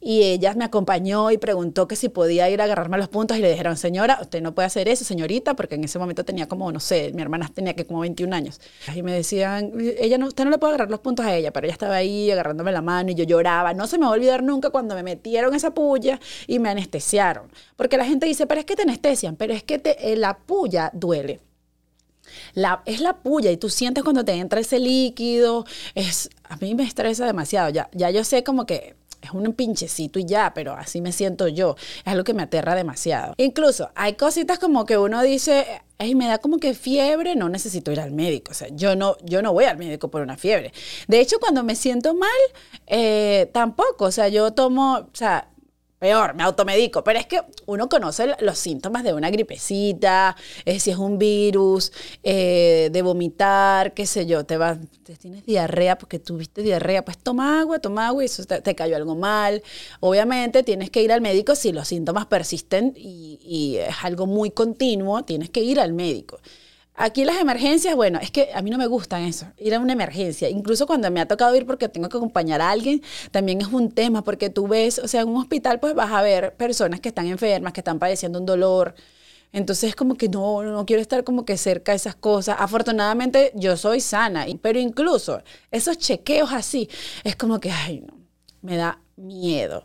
y 0.00 0.22
ella 0.22 0.54
me 0.54 0.64
acompañó 0.64 1.30
y 1.30 1.38
preguntó 1.38 1.88
que 1.88 1.96
si 1.96 2.08
podía 2.08 2.48
ir 2.50 2.60
a 2.60 2.64
agarrarme 2.64 2.98
los 2.98 3.08
puntos 3.08 3.36
y 3.38 3.40
le 3.40 3.50
dijeron, 3.50 3.76
señora, 3.76 4.18
usted 4.20 4.42
no 4.42 4.54
puede 4.54 4.66
hacer 4.66 4.88
eso, 4.88 5.04
señorita, 5.04 5.54
porque 5.54 5.74
en 5.76 5.84
ese 5.84 5.98
momento 5.98 6.24
tenía 6.24 6.46
como, 6.46 6.70
no 6.70 6.80
sé, 6.80 7.12
mi 7.14 7.22
hermana 7.22 7.50
tenía 7.52 7.74
que 7.74 7.86
como 7.86 8.00
21 8.00 8.34
años. 8.34 8.60
Y 8.94 9.02
me 9.02 9.12
decían, 9.12 9.72
ella 9.98 10.18
no, 10.18 10.26
usted 10.26 10.44
no 10.44 10.50
le 10.50 10.58
puede 10.58 10.74
agarrar 10.74 10.90
los 10.90 11.00
puntos 11.00 11.24
a 11.26 11.34
ella, 11.34 11.52
pero 11.52 11.66
ella 11.66 11.72
estaba 11.72 11.96
ahí 11.96 12.30
agarrándome 12.30 12.72
la 12.72 12.82
mano 12.82 13.10
y 13.10 13.14
yo 13.14 13.24
lloraba. 13.24 13.74
No 13.74 13.86
se 13.86 13.98
me 13.98 14.04
va 14.04 14.10
a 14.10 14.14
olvidar 14.14 14.42
nunca 14.42 14.70
cuando 14.70 14.94
me 14.94 15.02
metieron 15.02 15.54
esa 15.54 15.72
puya 15.72 16.20
y 16.46 16.58
me 16.58 16.68
anestesiaron. 16.68 17.50
Porque 17.76 17.96
la 17.96 18.04
gente 18.04 18.26
dice, 18.26 18.46
pero 18.46 18.60
es 18.60 18.66
que 18.66 18.76
te 18.76 18.82
anestesian, 18.82 19.36
pero 19.36 19.54
es 19.54 19.62
que 19.62 19.78
te, 19.78 20.12
eh, 20.12 20.16
la 20.16 20.38
puya 20.38 20.90
duele. 20.92 21.40
La, 22.54 22.82
es 22.86 23.00
la 23.00 23.16
puya 23.16 23.50
y 23.50 23.56
tú 23.56 23.70
sientes 23.70 24.04
cuando 24.04 24.24
te 24.24 24.32
entra 24.32 24.60
ese 24.60 24.78
líquido. 24.78 25.64
Es, 25.94 26.30
a 26.44 26.56
mí 26.56 26.74
me 26.74 26.84
estresa 26.84 27.26
demasiado. 27.26 27.70
Ya, 27.70 27.88
ya 27.92 28.10
yo 28.10 28.24
sé 28.24 28.44
como 28.44 28.66
que 28.66 28.94
es 29.26 29.32
un 29.32 29.52
pinchecito 29.52 30.18
y 30.18 30.24
ya, 30.24 30.52
pero 30.54 30.72
así 30.72 31.00
me 31.00 31.12
siento 31.12 31.48
yo. 31.48 31.76
Es 32.04 32.06
algo 32.06 32.24
que 32.24 32.34
me 32.34 32.42
aterra 32.42 32.74
demasiado. 32.74 33.34
Incluso 33.36 33.90
hay 33.94 34.14
cositas 34.14 34.58
como 34.58 34.86
que 34.86 34.98
uno 34.98 35.22
dice, 35.22 35.82
ay, 35.98 36.14
me 36.14 36.26
da 36.26 36.38
como 36.38 36.58
que 36.58 36.74
fiebre, 36.74 37.36
no 37.36 37.48
necesito 37.48 37.92
ir 37.92 38.00
al 38.00 38.12
médico. 38.12 38.52
O 38.52 38.54
sea, 38.54 38.68
yo 38.68 38.96
no, 38.96 39.16
yo 39.24 39.42
no 39.42 39.52
voy 39.52 39.64
al 39.64 39.78
médico 39.78 40.10
por 40.10 40.22
una 40.22 40.36
fiebre. 40.36 40.72
De 41.08 41.20
hecho, 41.20 41.38
cuando 41.38 41.62
me 41.62 41.74
siento 41.74 42.14
mal, 42.14 42.30
eh, 42.86 43.50
tampoco. 43.52 44.06
O 44.06 44.10
sea, 44.10 44.28
yo 44.28 44.52
tomo, 44.52 45.08
peor, 45.98 46.34
me 46.34 46.42
automedico. 46.42 47.02
Pero 47.04 47.18
es 47.18 47.26
que 47.26 47.40
uno 47.66 47.88
conoce 47.88 48.34
los 48.40 48.58
síntomas 48.58 49.04
de 49.04 49.14
una 49.14 49.30
gripecita, 49.30 50.36
eh, 50.64 50.80
si 50.80 50.90
es 50.90 50.98
un 50.98 51.18
virus, 51.18 51.92
eh, 52.22 52.88
de 52.92 53.02
vomitar, 53.02 53.94
qué 53.94 54.06
sé 54.06 54.26
yo, 54.26 54.44
te 54.44 54.56
vas, 54.56 54.78
tienes 55.20 55.44
diarrea 55.46 55.98
porque 55.98 56.18
tuviste 56.18 56.62
diarrea, 56.62 57.04
pues 57.04 57.18
toma 57.18 57.60
agua, 57.60 57.78
toma 57.78 58.08
agua 58.08 58.22
y 58.22 58.26
eso 58.26 58.44
te, 58.44 58.74
cayó 58.74 58.96
algo 58.96 59.14
mal. 59.14 59.62
Obviamente 60.00 60.62
tienes 60.62 60.90
que 60.90 61.02
ir 61.02 61.12
al 61.12 61.20
médico 61.20 61.54
si 61.54 61.72
los 61.72 61.88
síntomas 61.88 62.26
persisten 62.26 62.94
y 62.96 63.76
es 63.76 63.96
algo 64.02 64.26
muy 64.26 64.50
continuo, 64.50 65.24
tienes 65.24 65.50
que 65.50 65.62
ir 65.62 65.80
al 65.80 65.92
médico. 65.92 66.40
Aquí 66.98 67.26
las 67.26 67.36
emergencias, 67.36 67.94
bueno, 67.94 68.18
es 68.22 68.30
que 68.30 68.48
a 68.54 68.62
mí 68.62 68.70
no 68.70 68.78
me 68.78 68.86
gustan 68.86 69.22
eso, 69.22 69.46
ir 69.58 69.74
a 69.74 69.80
una 69.80 69.92
emergencia. 69.92 70.48
Incluso 70.48 70.86
cuando 70.86 71.10
me 71.10 71.20
ha 71.20 71.28
tocado 71.28 71.54
ir 71.54 71.66
porque 71.66 71.90
tengo 71.90 72.08
que 72.08 72.16
acompañar 72.16 72.62
a 72.62 72.70
alguien, 72.70 73.02
también 73.30 73.60
es 73.60 73.66
un 73.66 73.92
tema, 73.92 74.24
porque 74.24 74.48
tú 74.48 74.66
ves, 74.66 74.98
o 74.98 75.06
sea, 75.06 75.20
en 75.20 75.28
un 75.28 75.36
hospital 75.36 75.78
pues 75.78 75.94
vas 75.94 76.10
a 76.10 76.22
ver 76.22 76.56
personas 76.56 77.00
que 77.00 77.08
están 77.08 77.26
enfermas, 77.26 77.74
que 77.74 77.80
están 77.80 77.98
padeciendo 77.98 78.38
un 78.38 78.46
dolor. 78.46 78.94
Entonces 79.52 79.94
como 79.94 80.16
que 80.16 80.28
no, 80.30 80.62
no 80.62 80.86
quiero 80.86 81.02
estar 81.02 81.22
como 81.22 81.44
que 81.44 81.58
cerca 81.58 81.92
de 81.92 81.96
esas 81.96 82.16
cosas. 82.16 82.56
Afortunadamente 82.58 83.52
yo 83.54 83.76
soy 83.76 84.00
sana, 84.00 84.46
pero 84.62 84.78
incluso 84.78 85.42
esos 85.70 85.98
chequeos 85.98 86.50
así, 86.52 86.88
es 87.24 87.36
como 87.36 87.60
que, 87.60 87.70
ay, 87.70 88.00
no, 88.00 88.14
me 88.62 88.76
da 88.76 89.00
miedo. 89.16 89.84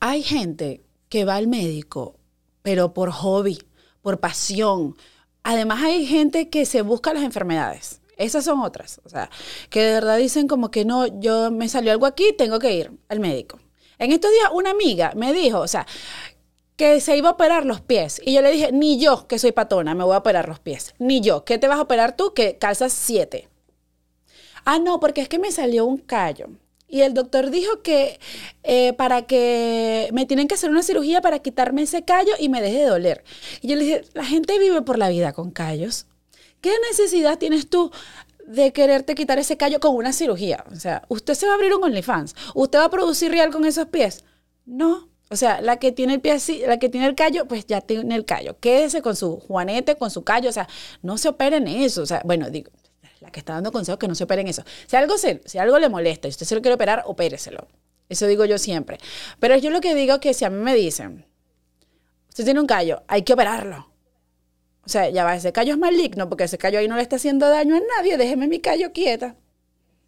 Hay 0.00 0.22
gente 0.24 0.82
que 1.08 1.24
va 1.24 1.36
al 1.36 1.46
médico, 1.46 2.18
pero 2.62 2.92
por 2.92 3.12
hobby, 3.12 3.58
por 4.02 4.18
pasión, 4.18 4.96
Además 5.44 5.82
hay 5.82 6.06
gente 6.06 6.48
que 6.48 6.66
se 6.66 6.82
busca 6.82 7.14
las 7.14 7.22
enfermedades. 7.22 8.00
Esas 8.16 8.44
son 8.44 8.60
otras. 8.60 9.00
O 9.04 9.08
sea, 9.08 9.30
que 9.70 9.82
de 9.82 9.92
verdad 9.92 10.16
dicen 10.16 10.48
como 10.48 10.70
que 10.70 10.84
no, 10.84 11.06
yo 11.20 11.50
me 11.50 11.68
salió 11.68 11.92
algo 11.92 12.06
aquí, 12.06 12.32
tengo 12.36 12.58
que 12.58 12.72
ir 12.72 12.90
al 13.08 13.20
médico. 13.20 13.60
En 13.98 14.10
estos 14.10 14.30
días 14.32 14.48
una 14.52 14.70
amiga 14.70 15.12
me 15.14 15.32
dijo, 15.32 15.60
o 15.60 15.68
sea, 15.68 15.86
que 16.76 17.00
se 17.00 17.16
iba 17.16 17.28
a 17.28 17.32
operar 17.32 17.66
los 17.66 17.80
pies. 17.80 18.20
Y 18.24 18.34
yo 18.34 18.42
le 18.42 18.50
dije, 18.50 18.72
ni 18.72 18.98
yo, 18.98 19.28
que 19.28 19.38
soy 19.38 19.52
patona, 19.52 19.94
me 19.94 20.04
voy 20.04 20.14
a 20.14 20.18
operar 20.18 20.48
los 20.48 20.60
pies. 20.60 20.94
Ni 20.98 21.20
yo. 21.20 21.44
¿Qué 21.44 21.58
te 21.58 21.68
vas 21.68 21.78
a 21.78 21.82
operar 21.82 22.16
tú? 22.16 22.32
Que 22.34 22.58
calzas 22.58 22.92
siete. 22.92 23.48
Ah, 24.64 24.78
no, 24.78 24.98
porque 24.98 25.20
es 25.20 25.28
que 25.28 25.38
me 25.38 25.52
salió 25.52 25.84
un 25.84 25.98
callo. 25.98 26.48
Y 26.86 27.00
el 27.00 27.14
doctor 27.14 27.50
dijo 27.50 27.82
que 27.82 28.20
eh, 28.62 28.92
para 28.92 29.22
que 29.22 30.08
me 30.12 30.26
tienen 30.26 30.48
que 30.48 30.54
hacer 30.54 30.70
una 30.70 30.82
cirugía 30.82 31.20
para 31.20 31.40
quitarme 31.40 31.82
ese 31.82 32.04
callo 32.04 32.32
y 32.38 32.48
me 32.48 32.60
deje 32.60 32.78
de 32.78 32.86
doler. 32.86 33.24
Y 33.62 33.68
yo 33.68 33.76
le 33.76 33.84
dije, 33.84 34.04
la 34.12 34.24
gente 34.24 34.58
vive 34.58 34.82
por 34.82 34.98
la 34.98 35.08
vida 35.08 35.32
con 35.32 35.50
callos. 35.50 36.06
¿Qué 36.60 36.72
necesidad 36.88 37.38
tienes 37.38 37.68
tú 37.68 37.90
de 38.46 38.72
quererte 38.72 39.14
quitar 39.14 39.38
ese 39.38 39.56
callo 39.56 39.80
con 39.80 39.96
una 39.96 40.12
cirugía? 40.12 40.64
O 40.72 40.76
sea, 40.76 41.02
¿usted 41.08 41.34
se 41.34 41.46
va 41.46 41.52
a 41.52 41.54
abrir 41.56 41.74
un 41.74 41.84
OnlyFans? 41.84 42.34
¿Usted 42.54 42.78
va 42.78 42.84
a 42.84 42.90
producir 42.90 43.30
real 43.30 43.50
con 43.50 43.64
esos 43.64 43.86
pies? 43.88 44.24
No. 44.64 45.08
O 45.30 45.36
sea, 45.36 45.60
la 45.62 45.78
que 45.78 45.90
tiene 45.90 46.14
el 46.14 46.20
pie 46.20 46.32
así, 46.32 46.62
la 46.66 46.78
que 46.78 46.88
tiene 46.88 47.06
el 47.06 47.14
callo, 47.14 47.46
pues 47.48 47.66
ya 47.66 47.80
tiene 47.80 48.14
el 48.14 48.24
callo. 48.24 48.56
Quédese 48.60 49.02
con 49.02 49.16
su 49.16 49.40
juanete, 49.40 49.96
con 49.96 50.10
su 50.10 50.22
callo. 50.22 50.48
O 50.48 50.52
sea, 50.52 50.68
no 51.02 51.18
se 51.18 51.28
operen 51.28 51.66
eso. 51.66 52.02
O 52.02 52.06
sea, 52.06 52.22
bueno, 52.24 52.50
digo, 52.50 52.70
la 53.24 53.30
que 53.30 53.40
está 53.40 53.54
dando 53.54 53.72
consejos 53.72 53.98
que 53.98 54.06
no 54.06 54.14
se 54.14 54.24
operen 54.24 54.46
eso. 54.46 54.62
Si 54.86 54.96
algo, 54.96 55.16
se, 55.18 55.40
si 55.46 55.58
algo 55.58 55.78
le 55.78 55.88
molesta 55.88 56.28
y 56.28 56.30
usted 56.30 56.46
se 56.46 56.54
lo 56.54 56.60
quiere 56.60 56.74
operar, 56.74 57.02
opéreselo. 57.06 57.66
Eso 58.08 58.26
digo 58.26 58.44
yo 58.44 58.58
siempre. 58.58 58.98
Pero 59.40 59.56
yo 59.56 59.70
lo 59.70 59.80
que 59.80 59.94
digo 59.94 60.14
es 60.14 60.20
que 60.20 60.34
si 60.34 60.44
a 60.44 60.50
mí 60.50 60.62
me 60.62 60.74
dicen, 60.74 61.26
usted 62.28 62.44
tiene 62.44 62.60
un 62.60 62.66
callo, 62.66 63.02
hay 63.08 63.22
que 63.22 63.32
operarlo. 63.32 63.90
O 64.84 64.88
sea, 64.88 65.08
ya 65.08 65.24
va, 65.24 65.34
ese 65.34 65.52
callo 65.52 65.72
es 65.72 65.78
maligno 65.78 66.28
porque 66.28 66.44
ese 66.44 66.58
callo 66.58 66.78
ahí 66.78 66.86
no 66.86 66.96
le 66.96 67.02
está 67.02 67.16
haciendo 67.16 67.48
daño 67.48 67.74
a 67.76 67.80
nadie, 67.96 68.18
déjeme 68.18 68.46
mi 68.46 68.60
callo 68.60 68.92
quieta. 68.92 69.36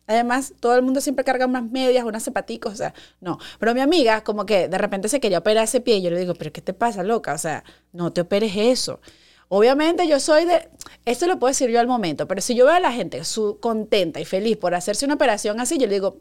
Además, 0.06 0.52
todo 0.60 0.76
el 0.76 0.82
mundo 0.82 1.00
siempre 1.00 1.24
carga 1.24 1.46
unas 1.46 1.64
medias, 1.64 2.04
unas 2.04 2.22
zapaticos, 2.22 2.74
o 2.74 2.76
sea, 2.76 2.94
no. 3.20 3.38
Pero 3.58 3.74
mi 3.74 3.80
amiga, 3.80 4.22
como 4.22 4.44
que 4.44 4.68
de 4.68 4.78
repente 4.78 5.08
se 5.08 5.18
quería 5.18 5.38
operar 5.38 5.64
ese 5.64 5.80
pie, 5.80 5.96
y 5.96 6.02
yo 6.02 6.10
le 6.10 6.20
digo, 6.20 6.34
pero 6.34 6.52
¿qué 6.52 6.60
te 6.60 6.74
pasa, 6.74 7.02
loca? 7.02 7.32
O 7.32 7.38
sea, 7.38 7.64
no 7.92 8.12
te 8.12 8.20
operes 8.20 8.52
eso. 8.56 9.00
Obviamente 9.48 10.08
yo 10.08 10.18
soy 10.18 10.44
de, 10.44 10.68
esto 11.04 11.26
lo 11.26 11.38
puedo 11.38 11.50
decir 11.50 11.70
yo 11.70 11.78
al 11.78 11.86
momento, 11.86 12.26
pero 12.26 12.40
si 12.40 12.54
yo 12.54 12.64
veo 12.64 12.74
a 12.74 12.80
la 12.80 12.92
gente 12.92 13.24
su, 13.24 13.58
contenta 13.60 14.20
y 14.20 14.24
feliz 14.24 14.56
por 14.56 14.74
hacerse 14.74 15.04
una 15.04 15.14
operación 15.14 15.60
así, 15.60 15.78
yo 15.78 15.86
le 15.86 15.94
digo, 15.94 16.16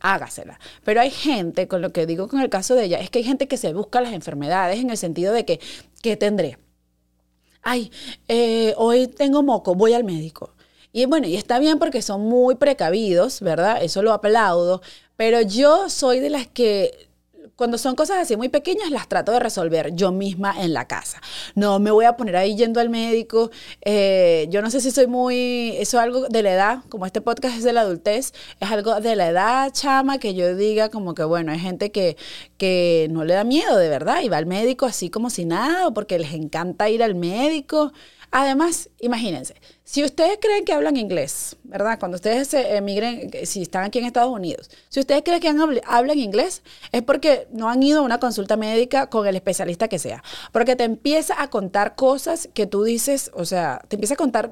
hágasela. 0.00 0.58
Pero 0.84 1.00
hay 1.00 1.10
gente, 1.10 1.68
con 1.68 1.80
lo 1.80 1.92
que 1.92 2.06
digo 2.06 2.28
con 2.28 2.40
el 2.40 2.50
caso 2.50 2.74
de 2.74 2.84
ella, 2.84 3.00
es 3.00 3.10
que 3.10 3.20
hay 3.20 3.24
gente 3.24 3.48
que 3.48 3.56
se 3.56 3.72
busca 3.72 4.00
las 4.00 4.12
enfermedades 4.12 4.78
en 4.80 4.90
el 4.90 4.96
sentido 4.96 5.32
de 5.32 5.44
que, 5.44 5.60
¿qué 6.02 6.16
tendré? 6.16 6.58
Ay, 7.62 7.90
eh, 8.28 8.74
hoy 8.76 9.08
tengo 9.08 9.42
moco, 9.42 9.74
voy 9.74 9.94
al 9.94 10.04
médico. 10.04 10.54
Y 10.92 11.04
bueno, 11.06 11.26
y 11.26 11.36
está 11.36 11.58
bien 11.58 11.78
porque 11.78 12.00
son 12.00 12.22
muy 12.22 12.54
precavidos, 12.54 13.40
¿verdad? 13.40 13.82
Eso 13.82 14.02
lo 14.02 14.12
aplaudo. 14.12 14.82
Pero 15.16 15.40
yo 15.40 15.88
soy 15.90 16.20
de 16.20 16.30
las 16.30 16.46
que 16.46 17.05
cuando 17.56 17.78
son 17.78 17.96
cosas 17.96 18.18
así 18.18 18.36
muy 18.36 18.48
pequeñas, 18.50 18.90
las 18.90 19.08
trato 19.08 19.32
de 19.32 19.40
resolver 19.40 19.94
yo 19.94 20.12
misma 20.12 20.54
en 20.62 20.74
la 20.74 20.86
casa. 20.86 21.20
No 21.54 21.78
me 21.78 21.90
voy 21.90 22.04
a 22.04 22.16
poner 22.16 22.36
ahí 22.36 22.54
yendo 22.54 22.80
al 22.80 22.90
médico. 22.90 23.50
Eh, 23.80 24.46
yo 24.50 24.62
no 24.62 24.70
sé 24.70 24.80
si 24.80 24.90
soy 24.90 25.06
muy. 25.06 25.74
Eso 25.78 25.96
es 25.96 26.02
algo 26.04 26.28
de 26.28 26.42
la 26.42 26.52
edad, 26.52 26.78
como 26.88 27.06
este 27.06 27.20
podcast 27.20 27.56
es 27.56 27.64
de 27.64 27.72
la 27.72 27.80
adultez, 27.80 28.34
es 28.60 28.70
algo 28.70 29.00
de 29.00 29.16
la 29.16 29.28
edad, 29.28 29.72
chama, 29.72 30.18
que 30.18 30.34
yo 30.34 30.54
diga 30.54 30.90
como 30.90 31.14
que, 31.14 31.24
bueno, 31.24 31.52
hay 31.52 31.58
gente 31.58 31.90
que, 31.90 32.16
que 32.58 33.08
no 33.10 33.24
le 33.24 33.34
da 33.34 33.44
miedo 33.44 33.76
de 33.76 33.88
verdad 33.88 34.20
y 34.22 34.28
va 34.28 34.36
al 34.36 34.46
médico 34.46 34.86
así 34.86 35.08
como 35.08 35.30
si 35.30 35.46
nada, 35.46 35.88
o 35.88 35.94
porque 35.94 36.18
les 36.18 36.34
encanta 36.34 36.90
ir 36.90 37.02
al 37.02 37.14
médico. 37.14 37.92
Además, 38.38 38.90
imagínense, 39.00 39.54
si 39.82 40.04
ustedes 40.04 40.36
creen 40.42 40.66
que 40.66 40.74
hablan 40.74 40.98
inglés, 40.98 41.56
¿verdad? 41.64 41.98
Cuando 41.98 42.16
ustedes 42.16 42.52
emigren, 42.52 43.30
si 43.44 43.62
están 43.62 43.84
aquí 43.84 43.98
en 43.98 44.04
Estados 44.04 44.30
Unidos, 44.30 44.68
si 44.90 45.00
ustedes 45.00 45.22
creen 45.24 45.40
que 45.40 45.80
hablan 45.86 46.18
inglés, 46.18 46.62
es 46.92 47.02
porque 47.02 47.48
no 47.50 47.70
han 47.70 47.82
ido 47.82 48.00
a 48.00 48.02
una 48.02 48.20
consulta 48.20 48.58
médica 48.58 49.08
con 49.08 49.26
el 49.26 49.36
especialista 49.36 49.88
que 49.88 49.98
sea. 49.98 50.22
Porque 50.52 50.76
te 50.76 50.84
empieza 50.84 51.40
a 51.40 51.48
contar 51.48 51.94
cosas 51.94 52.50
que 52.52 52.66
tú 52.66 52.84
dices, 52.84 53.30
o 53.32 53.46
sea, 53.46 53.80
te 53.88 53.96
empieza 53.96 54.14
a 54.14 54.16
contar, 54.18 54.50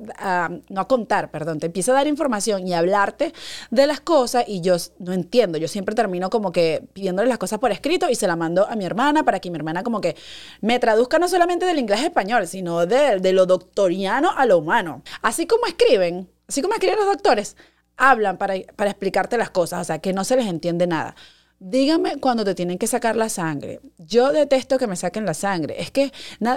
no 0.71 0.81
a 0.81 0.89
contar, 0.89 1.31
perdón, 1.31 1.59
te 1.59 1.67
empieza 1.67 1.93
a 1.93 1.97
dar 1.97 2.07
información 2.07 2.67
y 2.67 2.73
a 2.73 2.79
hablarte 2.79 3.35
de 3.71 3.87
las 3.87 4.01
cosas 4.01 4.45
y 4.47 4.63
yo 4.63 4.77
no 4.99 5.13
entiendo. 5.13 5.59
Yo 5.59 5.69
siempre 5.69 5.95
termino 5.95 6.31
como 6.31 6.53
que 6.53 6.89
pidiéndole 6.95 7.29
las 7.29 7.39
cosas 7.39 7.59
por 7.59 7.71
escrito 7.71 8.09
y 8.09 8.15
se 8.15 8.27
la 8.27 8.37
mando 8.37 8.67
a 8.67 8.77
mi 8.77 8.87
hermana 8.87 9.25
para 9.25 9.41
que 9.41 9.51
mi 9.51 9.57
hermana 9.57 9.83
como 9.83 10.01
que 10.01 10.17
me 10.63 10.79
traduzca 10.79 11.19
no 11.19 11.29
solamente 11.29 11.67
del 11.67 11.79
inglés 11.79 12.03
español, 12.03 12.47
sino 12.47 12.87
de, 12.87 13.21
de 13.21 13.33
lo 13.35 13.45
doctoriano 13.75 14.31
a 14.37 14.47
lo 14.47 14.59
humano. 14.59 15.03
Así 15.23 15.47
como 15.47 15.67
escriben, 15.67 16.31
así 16.49 16.63
como 16.63 16.75
escriben 16.75 16.97
los 16.97 17.07
doctores, 17.07 17.57
hablan 17.97 18.39
para, 18.39 18.55
para 18.77 18.91
explicarte 18.91 19.37
las 19.37 19.51
cosas, 19.51 19.83
o 19.83 19.85
sea, 19.85 19.99
que 19.99 20.13
no 20.13 20.25
se 20.25 20.37
les 20.37 20.47
entiende 20.47 20.87
nada. 20.87 21.17
Dígame 21.59 22.17
cuando 22.19 22.45
te 22.45 22.55
tienen 22.55 22.79
que 22.79 22.87
sacar 22.87 23.17
la 23.17 23.29
sangre. 23.29 23.81
Yo 23.99 24.33
detesto 24.33 24.79
que 24.79 24.87
me 24.87 24.97
saquen 24.97 25.25
la 25.25 25.35
sangre. 25.35 25.81
Es 25.81 25.91
que 25.91 26.13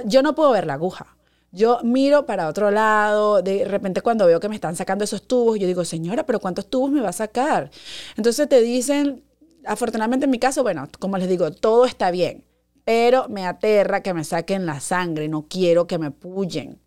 yo 0.05 0.21
no 0.21 0.36
puedo 0.36 0.51
ver 0.51 0.65
la 0.65 0.74
aguja. 0.74 1.17
Yo 1.51 1.79
miro 1.83 2.25
para 2.25 2.50
otro 2.50 2.71
lado, 2.71 3.41
de 3.41 3.63
repente 3.63 4.01
cuando 4.01 4.25
veo 4.25 4.39
que 4.39 4.50
me 4.50 4.55
están 4.55 4.75
sacando 4.75 5.05
esos 5.05 5.25
tubos, 5.27 5.57
yo 5.57 5.65
digo, 5.65 5.86
señora, 5.86 6.25
pero 6.25 6.39
¿cuántos 6.39 6.69
tubos 6.69 6.91
me 6.91 7.00
va 7.00 7.09
a 7.09 7.13
sacar? 7.13 7.71
Entonces 8.17 8.50
te 8.50 8.62
dicen, 8.62 9.24
afortunadamente 9.65 10.25
en 10.25 10.31
mi 10.31 10.39
caso, 10.39 10.62
bueno, 10.62 10.89
como 11.00 11.17
les 11.17 11.29
digo, 11.29 11.51
todo 11.51 11.86
está 11.86 12.12
bien, 12.12 12.43
pero 12.83 13.29
me 13.29 13.45
aterra 13.45 14.03
que 14.03 14.13
me 14.13 14.25
saquen 14.25 14.65
la 14.65 14.81
sangre, 14.81 15.29
no 15.29 15.47
quiero 15.47 15.88
que 15.88 15.97
me 15.97 16.12
puyen. 16.12 16.81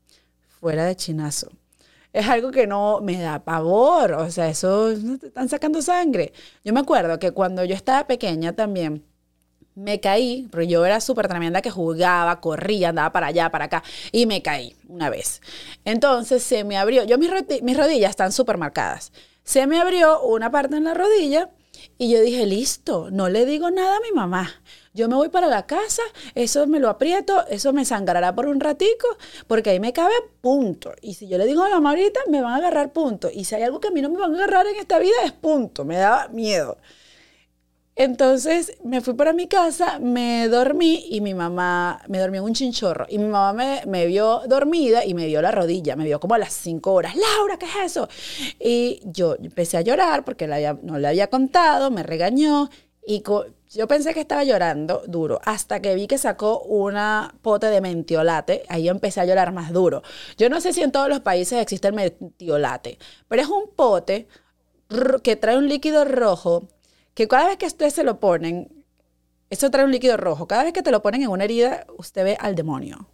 Fuera 0.61 0.85
de 0.85 0.97
chinazo 0.97 1.51
es 2.13 2.29
algo 2.29 2.51
que 2.51 2.67
no 2.67 3.01
me 3.01 3.21
da 3.21 3.45
pavor, 3.45 4.13
o 4.13 4.31
sea, 4.31 4.49
eso 4.49 4.91
están 4.91 5.49
sacando 5.49 5.81
sangre. 5.81 6.33
Yo 6.65 6.73
me 6.73 6.81
acuerdo 6.81 7.19
que 7.19 7.31
cuando 7.33 7.65
yo 7.65 7.75
estaba 7.75 8.07
pequeña 8.07 8.53
también, 8.55 9.05
me 9.77 10.01
caí, 10.01 10.49
porque 10.51 10.67
yo 10.67 10.85
era 10.85 11.01
súper 11.01 11.29
tremenda 11.29 11.63
que 11.63 11.71
jugaba, 11.71 12.41
corría, 12.41 12.89
andaba 12.89 13.13
para 13.13 13.29
allá, 13.29 13.51
para 13.51 13.67
acá, 13.67 13.85
y 14.13 14.27
me 14.27 14.43
caí 14.43 14.77
una 14.89 15.09
vez. 15.09 15.41
Entonces 15.85 16.43
se 16.43 16.65
me 16.65 16.77
abrió, 16.77 17.05
yo 17.05 17.17
mis, 17.19 17.31
mis 17.63 17.77
rodillas 17.77 18.11
están 18.11 18.33
súper 18.33 18.59
marcadas, 18.59 19.13
se 19.45 19.67
me 19.67 19.81
abrió 19.81 20.23
una 20.23 20.51
parte 20.51 20.77
en 20.77 20.85
la 20.85 20.95
rodilla 20.95 21.51
y 21.97 22.11
yo 22.11 22.21
dije, 22.21 22.45
listo, 22.47 23.09
no 23.11 23.29
le 23.29 23.47
digo 23.47 23.71
nada 23.71 23.97
a 23.97 24.01
mi 24.01 24.13
mamá. 24.13 24.51
Yo 24.93 25.09
me 25.09 25.15
voy 25.15 25.29
para 25.29 25.47
la 25.47 25.67
casa, 25.67 26.03
eso 26.35 26.67
me 26.67 26.81
lo 26.81 26.89
aprieto, 26.89 27.47
eso 27.49 27.73
me 27.73 27.85
sangrará 27.85 28.35
por 28.35 28.47
un 28.47 28.59
ratico, 28.59 29.07
porque 29.47 29.71
ahí 29.71 29.79
me 29.79 29.93
cabe 29.93 30.15
punto. 30.41 30.93
Y 31.01 31.15
si 31.15 31.29
yo 31.29 31.39
le 31.39 31.47
digo 31.47 31.63
a 31.63 31.67
mi 31.67 31.73
mamá 31.73 31.91
ahorita, 31.91 32.21
me 32.29 32.43
van 32.43 32.55
a 32.55 32.57
agarrar 32.57 32.93
punto. 32.93 33.29
Y 33.33 33.45
si 33.45 33.55
hay 33.55 33.63
algo 33.63 33.81
que 33.81 33.89
a 33.89 33.91
mí 33.93 34.03
no 34.03 34.11
me 34.11 34.19
van 34.19 34.33
a 34.33 34.37
agarrar 34.37 34.67
en 34.67 34.77
esta 34.77 34.99
vida, 34.99 35.15
es 35.25 35.33
punto. 35.33 35.85
Me 35.85 35.97
daba 35.97 36.27
miedo. 36.29 36.77
Entonces 37.95 38.79
me 38.83 39.01
fui 39.01 39.15
para 39.15 39.33
mi 39.33 39.47
casa, 39.47 39.99
me 39.99 40.49
dormí 40.49 41.05
y 41.11 41.21
mi 41.21 41.35
mamá, 41.35 42.01
me 42.09 42.19
dormí 42.19 42.39
en 42.39 42.45
un 42.45 42.55
chinchorro. 42.55 43.07
Y 43.09 43.19
mi 43.19 43.27
mamá 43.27 43.53
me, 43.53 43.83
me 43.87 44.07
vio 44.07 44.41
dormida 44.49 45.05
y 45.05 45.15
me 45.15 45.27
vio 45.27 45.43
la 45.43 45.53
rodilla, 45.53 45.97
me 45.97 46.05
vio 46.05 46.19
como 46.19 46.35
a 46.35 46.39
las 46.39 46.53
cinco 46.53 46.95
horas. 46.95 47.15
Laura, 47.15 47.59
¿qué 47.59 47.67
es 47.67 47.93
eso? 47.93 48.09
Y 48.59 49.03
yo 49.05 49.37
empecé 49.37 49.77
a 49.77 49.83
llorar 49.83 50.25
porque 50.25 50.49
no 50.83 50.99
le 50.99 51.09
había 51.09 51.29
contado, 51.29 51.91
me 51.91 52.03
regañó 52.03 52.71
y 53.07 53.23
yo 53.71 53.87
pensé 53.87 54.15
que 54.15 54.21
estaba 54.21 54.43
llorando 54.45 55.03
duro 55.07 55.41
hasta 55.45 55.81
que 55.81 55.95
vi 55.95 56.07
que 56.07 56.19
sacó 56.19 56.61
una 56.63 57.35
pote 57.43 57.67
de 57.67 57.81
mentiolate. 57.81 58.65
Ahí 58.69 58.89
empecé 58.89 59.21
a 59.21 59.25
llorar 59.25 59.53
más 59.53 59.73
duro. 59.73 60.03
Yo 60.37 60.49
no 60.49 60.61
sé 60.61 60.73
si 60.73 60.83
en 60.83 60.93
todos 60.93 61.09
los 61.09 61.21
países 61.21 61.61
existe 61.61 61.89
el 61.89 61.95
mentiolate, 61.95 62.99
pero 63.29 63.43
es 63.43 63.49
un 63.49 63.71
pote 63.75 64.27
que 65.23 65.37
trae 65.37 65.57
un 65.57 65.69
líquido 65.69 66.05
rojo 66.05 66.69
que 67.15 67.29
cada 67.29 67.47
vez 67.47 67.59
que 67.59 67.67
ustedes 67.67 67.95
se 67.95 68.05
lo 68.05 68.19
ponen, 68.19 68.85
eso 69.51 69.71
trae 69.71 69.85
un 69.85 69.93
líquido 69.93 70.17
rojo. 70.17 70.49
Cada 70.49 70.65
vez 70.65 70.73
que 70.73 70.83
te 70.83 70.91
lo 70.91 71.03
ponen 71.03 71.23
en 71.23 71.29
una 71.29 71.45
herida, 71.45 71.87
usted 71.97 72.25
ve 72.25 72.37
al 72.41 72.55
demonio. 72.55 73.09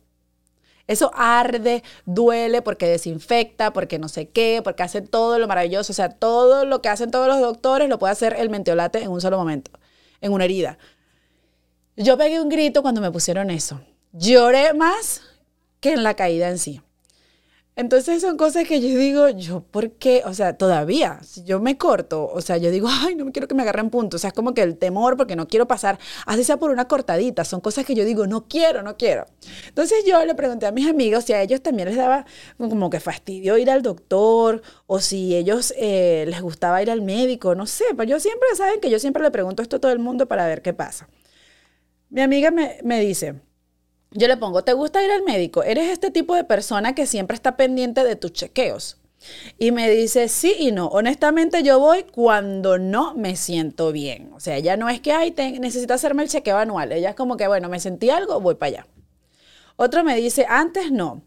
Eso 0.86 1.10
arde, 1.14 1.82
duele 2.04 2.62
porque 2.62 2.86
desinfecta, 2.86 3.72
porque 3.72 3.98
no 3.98 4.08
sé 4.08 4.28
qué, 4.28 4.60
porque 4.62 4.84
hace 4.84 5.00
todo 5.00 5.38
lo 5.38 5.48
maravilloso. 5.48 5.92
O 5.92 5.94
sea, 5.94 6.10
todo 6.10 6.64
lo 6.64 6.80
que 6.80 6.88
hacen 6.88 7.10
todos 7.10 7.26
los 7.26 7.40
doctores 7.40 7.88
lo 7.88 7.98
puede 7.98 8.12
hacer 8.12 8.36
el 8.38 8.50
mentiolate 8.50 9.02
en 9.02 9.10
un 9.10 9.20
solo 9.20 9.38
momento, 9.38 9.72
en 10.20 10.32
una 10.32 10.44
herida. 10.44 10.78
Yo 11.96 12.18
pegué 12.18 12.40
un 12.40 12.48
grito 12.48 12.82
cuando 12.82 13.00
me 13.00 13.10
pusieron 13.10 13.50
eso. 13.50 13.80
Lloré 14.12 14.74
más 14.74 15.22
que 15.80 15.92
en 15.92 16.02
la 16.02 16.14
caída 16.14 16.48
en 16.48 16.58
sí. 16.58 16.80
Entonces 17.78 18.22
son 18.22 18.38
cosas 18.38 18.66
que 18.66 18.80
yo 18.80 18.88
digo, 18.98 19.28
yo, 19.28 19.60
¿por 19.60 19.90
qué? 19.92 20.22
O 20.24 20.32
sea, 20.32 20.56
todavía, 20.56 21.20
si 21.22 21.44
yo 21.44 21.60
me 21.60 21.76
corto, 21.76 22.26
o 22.26 22.40
sea, 22.40 22.56
yo 22.56 22.70
digo, 22.70 22.88
ay, 22.90 23.14
no 23.16 23.26
me 23.26 23.32
quiero 23.32 23.48
que 23.48 23.54
me 23.54 23.62
agarren 23.62 23.90
puntos. 23.90 24.18
O 24.18 24.22
sea, 24.22 24.28
es 24.28 24.34
como 24.34 24.54
que 24.54 24.62
el 24.62 24.78
temor 24.78 25.18
porque 25.18 25.36
no 25.36 25.46
quiero 25.46 25.68
pasar, 25.68 25.98
así 26.24 26.42
sea 26.42 26.56
por 26.56 26.70
una 26.70 26.88
cortadita, 26.88 27.44
son 27.44 27.60
cosas 27.60 27.84
que 27.84 27.94
yo 27.94 28.06
digo, 28.06 28.26
no 28.26 28.48
quiero, 28.48 28.82
no 28.82 28.96
quiero. 28.96 29.26
Entonces 29.68 30.04
yo 30.06 30.24
le 30.24 30.34
pregunté 30.34 30.64
a 30.64 30.72
mis 30.72 30.88
amigos 30.88 31.24
si 31.24 31.34
a 31.34 31.42
ellos 31.42 31.60
también 31.60 31.88
les 31.88 31.98
daba 31.98 32.24
como 32.56 32.88
que 32.88 32.98
fastidio 32.98 33.58
ir 33.58 33.70
al 33.70 33.82
doctor 33.82 34.62
o 34.86 34.98
si 35.00 35.36
ellos 35.36 35.74
eh, 35.76 36.24
les 36.28 36.40
gustaba 36.40 36.80
ir 36.82 36.90
al 36.90 37.02
médico, 37.02 37.54
no 37.54 37.66
sé, 37.66 37.84
pero 37.90 38.04
yo 38.04 38.20
siempre, 38.20 38.48
saben 38.56 38.80
que 38.80 38.88
yo 38.88 38.98
siempre 38.98 39.22
le 39.22 39.30
pregunto 39.30 39.62
esto 39.62 39.76
a 39.76 39.80
todo 39.80 39.92
el 39.92 39.98
mundo 39.98 40.26
para 40.26 40.46
ver 40.46 40.62
qué 40.62 40.72
pasa. 40.72 41.08
Mi 42.08 42.22
amiga 42.22 42.50
me, 42.50 42.78
me 42.84 43.00
dice, 43.00 43.34
yo 44.10 44.28
le 44.28 44.36
pongo, 44.36 44.64
¿te 44.64 44.72
gusta 44.72 45.04
ir 45.04 45.10
al 45.10 45.22
médico? 45.22 45.62
¿Eres 45.62 45.90
este 45.90 46.10
tipo 46.10 46.34
de 46.34 46.44
persona 46.44 46.94
que 46.94 47.06
siempre 47.06 47.34
está 47.34 47.56
pendiente 47.56 48.04
de 48.04 48.16
tus 48.16 48.32
chequeos? 48.32 48.98
Y 49.58 49.72
me 49.72 49.90
dice, 49.90 50.28
sí 50.28 50.54
y 50.58 50.72
no. 50.72 50.86
Honestamente 50.88 51.62
yo 51.62 51.78
voy 51.80 52.04
cuando 52.04 52.78
no 52.78 53.14
me 53.14 53.36
siento 53.36 53.92
bien. 53.92 54.30
O 54.34 54.40
sea, 54.40 54.58
ya 54.58 54.76
no 54.76 54.88
es 54.88 55.00
que, 55.00 55.12
ay, 55.12 55.34
necesito 55.58 55.94
hacerme 55.94 56.22
el 56.22 56.28
chequeo 56.28 56.58
anual. 56.58 56.92
Ella 56.92 57.10
es 57.10 57.16
como 57.16 57.36
que, 57.36 57.48
bueno, 57.48 57.68
me 57.68 57.80
sentí 57.80 58.10
algo, 58.10 58.40
voy 58.40 58.54
para 58.54 58.68
allá. 58.68 58.86
Otro 59.76 60.04
me 60.04 60.16
dice, 60.16 60.46
antes 60.48 60.90
no. 60.92 61.22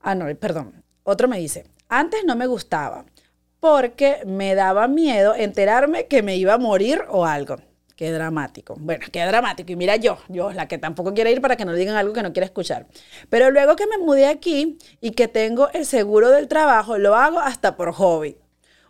Ah, 0.00 0.14
no, 0.14 0.26
perdón. 0.36 0.84
Otro 1.04 1.28
me 1.28 1.38
dice, 1.38 1.64
antes 1.88 2.24
no 2.24 2.36
me 2.36 2.46
gustaba 2.46 3.06
porque 3.60 4.22
me 4.26 4.54
daba 4.54 4.86
miedo 4.86 5.34
enterarme 5.34 6.06
que 6.06 6.22
me 6.22 6.36
iba 6.36 6.54
a 6.54 6.58
morir 6.58 7.02
o 7.08 7.24
algo. 7.24 7.56
Qué 7.96 8.12
dramático. 8.12 8.76
Bueno, 8.78 9.06
qué 9.10 9.24
dramático. 9.24 9.72
Y 9.72 9.76
mira 9.76 9.96
yo, 9.96 10.18
yo, 10.28 10.52
la 10.52 10.68
que 10.68 10.76
tampoco 10.76 11.14
quiere 11.14 11.32
ir 11.32 11.40
para 11.40 11.56
que 11.56 11.64
no 11.64 11.72
digan 11.72 11.96
algo 11.96 12.12
que 12.12 12.22
no 12.22 12.32
quiere 12.34 12.44
escuchar. 12.44 12.86
Pero 13.30 13.50
luego 13.50 13.74
que 13.74 13.86
me 13.86 13.96
mudé 13.96 14.26
aquí 14.26 14.76
y 15.00 15.12
que 15.12 15.28
tengo 15.28 15.70
el 15.70 15.86
seguro 15.86 16.28
del 16.30 16.46
trabajo, 16.46 16.98
lo 16.98 17.14
hago 17.16 17.40
hasta 17.40 17.74
por 17.76 17.92
hobby. 17.92 18.36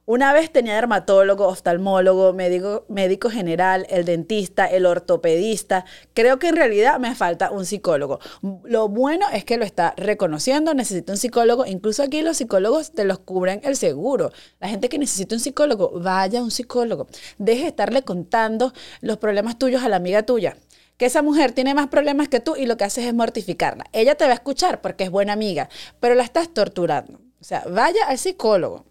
Una 0.09 0.33
vez 0.33 0.53
tenía 0.53 0.77
dermatólogo, 0.77 1.49
oftalmólogo, 1.49 2.33
médico, 2.33 2.85
médico 2.89 3.29
general, 3.29 3.89
el 3.91 4.05
dentista, 4.05 4.65
el 4.67 4.87
ortopedista. 4.87 5.85
Creo 6.15 6.39
que 6.39 6.47
en 6.47 6.55
realidad 6.55 7.01
me 7.01 7.17
falta 7.17 7.51
un 7.51 7.67
psicólogo. 7.67 8.21
Lo 8.63 8.89
bueno 8.89 9.27
es 9.33 9.45
que 9.45 9.57
lo 9.57 9.65
está 9.65 9.95
reconociendo, 9.97 10.75
necesita 10.75 11.13
un 11.13 11.19
psicólogo. 11.19 11.67
Incluso 11.67 12.05
aquí 12.05 12.23
los 12.23 12.37
psicólogos 12.37 12.93
te 12.93 13.05
los 13.05 13.19
cubren 13.19 13.61
el 13.65 13.75
seguro. 13.75 14.31
La 14.61 14.69
gente 14.69 14.89
que 14.89 15.01
necesita 15.01 15.35
un 15.35 15.41
psicólogo, 15.41 15.99
vaya 15.99 16.39
a 16.39 16.45
un 16.45 16.53
psicólogo. 16.53 17.09
Deje 17.39 17.63
de 17.63 17.69
estarle 17.69 18.03
contando 18.03 18.73
los 19.01 19.17
problemas 19.17 19.59
tuyos 19.59 19.83
a 19.83 19.89
la 19.89 19.97
amiga 19.97 20.23
tuya 20.23 20.57
que 20.99 21.07
esa 21.07 21.21
mujer 21.21 21.51
tiene 21.51 21.75
más 21.75 21.89
problemas 21.89 22.29
que 22.29 22.41
tú 22.41 22.55
y 22.57 22.65
lo 22.65 22.77
que 22.77 22.85
haces 22.85 23.05
es 23.05 23.13
mortificarla. 23.13 23.85
Ella 23.93 24.15
te 24.15 24.25
va 24.25 24.31
a 24.31 24.35
escuchar 24.35 24.81
porque 24.81 25.05
es 25.05 25.11
buena 25.11 25.33
amiga, 25.33 25.69
pero 25.99 26.15
la 26.15 26.23
estás 26.23 26.55
torturando. 26.55 27.21
O 27.41 27.45
sea, 27.45 27.65
vaya 27.69 28.07
al 28.07 28.19
psicólogo. 28.19 28.87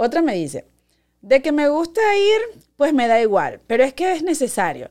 Otra 0.00 0.22
me 0.22 0.34
dice, 0.34 0.64
de 1.22 1.42
que 1.42 1.50
me 1.50 1.68
gusta 1.68 2.00
ir, 2.16 2.62
pues 2.76 2.94
me 2.94 3.08
da 3.08 3.20
igual, 3.20 3.60
pero 3.66 3.82
es 3.82 3.92
que 3.92 4.12
es 4.12 4.22
necesario. 4.22 4.90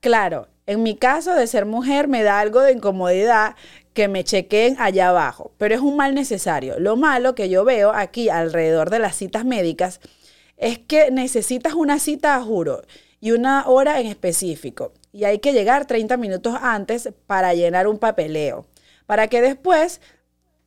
Claro, 0.00 0.48
en 0.66 0.82
mi 0.82 0.96
caso 0.96 1.32
de 1.36 1.46
ser 1.46 1.64
mujer 1.64 2.08
me 2.08 2.24
da 2.24 2.40
algo 2.40 2.60
de 2.62 2.72
incomodidad 2.72 3.54
que 3.92 4.08
me 4.08 4.24
chequeen 4.24 4.74
allá 4.80 5.10
abajo, 5.10 5.52
pero 5.58 5.76
es 5.76 5.80
un 5.80 5.94
mal 5.94 6.12
necesario. 6.12 6.80
Lo 6.80 6.96
malo 6.96 7.36
que 7.36 7.48
yo 7.48 7.64
veo 7.64 7.92
aquí 7.92 8.30
alrededor 8.30 8.90
de 8.90 8.98
las 8.98 9.14
citas 9.14 9.44
médicas 9.44 10.00
es 10.56 10.80
que 10.80 11.12
necesitas 11.12 11.74
una 11.74 12.00
cita, 12.00 12.42
juro, 12.42 12.82
y 13.20 13.30
una 13.30 13.64
hora 13.68 14.00
en 14.00 14.08
específico. 14.08 14.92
Y 15.12 15.22
hay 15.22 15.38
que 15.38 15.52
llegar 15.52 15.86
30 15.86 16.16
minutos 16.16 16.56
antes 16.60 17.10
para 17.28 17.54
llenar 17.54 17.86
un 17.86 17.98
papeleo. 17.98 18.66
Para 19.06 19.28
que 19.28 19.40
después 19.40 20.00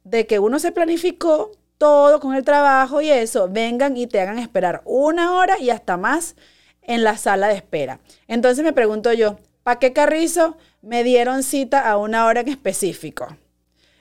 de 0.06 0.28
que 0.28 0.40
uno 0.40 0.60
se 0.60 0.72
planificó 0.72 1.52
todo 1.82 2.20
con 2.20 2.36
el 2.36 2.44
trabajo 2.44 3.02
y 3.02 3.10
eso, 3.10 3.50
vengan 3.50 3.98
y 3.98 4.06
te 4.06 4.22
hagan 4.22 4.38
esperar 4.38 4.84
una 4.86 5.34
hora 5.34 5.58
y 5.58 5.72
hasta 5.72 5.98
más 5.98 6.36
en 6.84 7.04
la 7.04 7.18
sala 7.18 7.48
de 7.48 7.56
espera. 7.56 8.00
Entonces 8.28 8.64
me 8.64 8.72
pregunto 8.72 9.12
yo, 9.14 9.40
¿para 9.64 9.80
qué 9.80 9.92
carrizo 9.92 10.58
me 10.84 11.04
dieron 11.04 11.42
cita 11.42 11.90
a 11.90 11.98
una 11.98 12.28
hora 12.28 12.42
en 12.42 12.50
específico? 12.50 13.36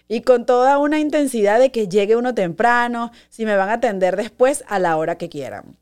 Y 0.08 0.20
con 0.20 0.44
toda 0.44 0.76
una 0.76 0.98
intensidad 0.98 1.58
de 1.58 1.72
que 1.72 1.88
llegue 1.88 2.16
uno 2.16 2.34
temprano, 2.34 3.12
si 3.30 3.46
me 3.46 3.56
van 3.56 3.70
a 3.70 3.74
atender 3.74 4.14
después 4.14 4.62
a 4.68 4.78
la 4.78 4.98
hora 4.98 5.16
que 5.16 5.30
quieran. 5.30 5.78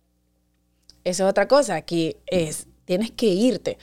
Eso 1.02 1.24
es 1.24 1.30
otra 1.30 1.48
cosa, 1.48 1.74
aquí 1.74 2.14
es, 2.26 2.68
tienes 2.84 3.10
que 3.10 3.26
irte. 3.26 3.76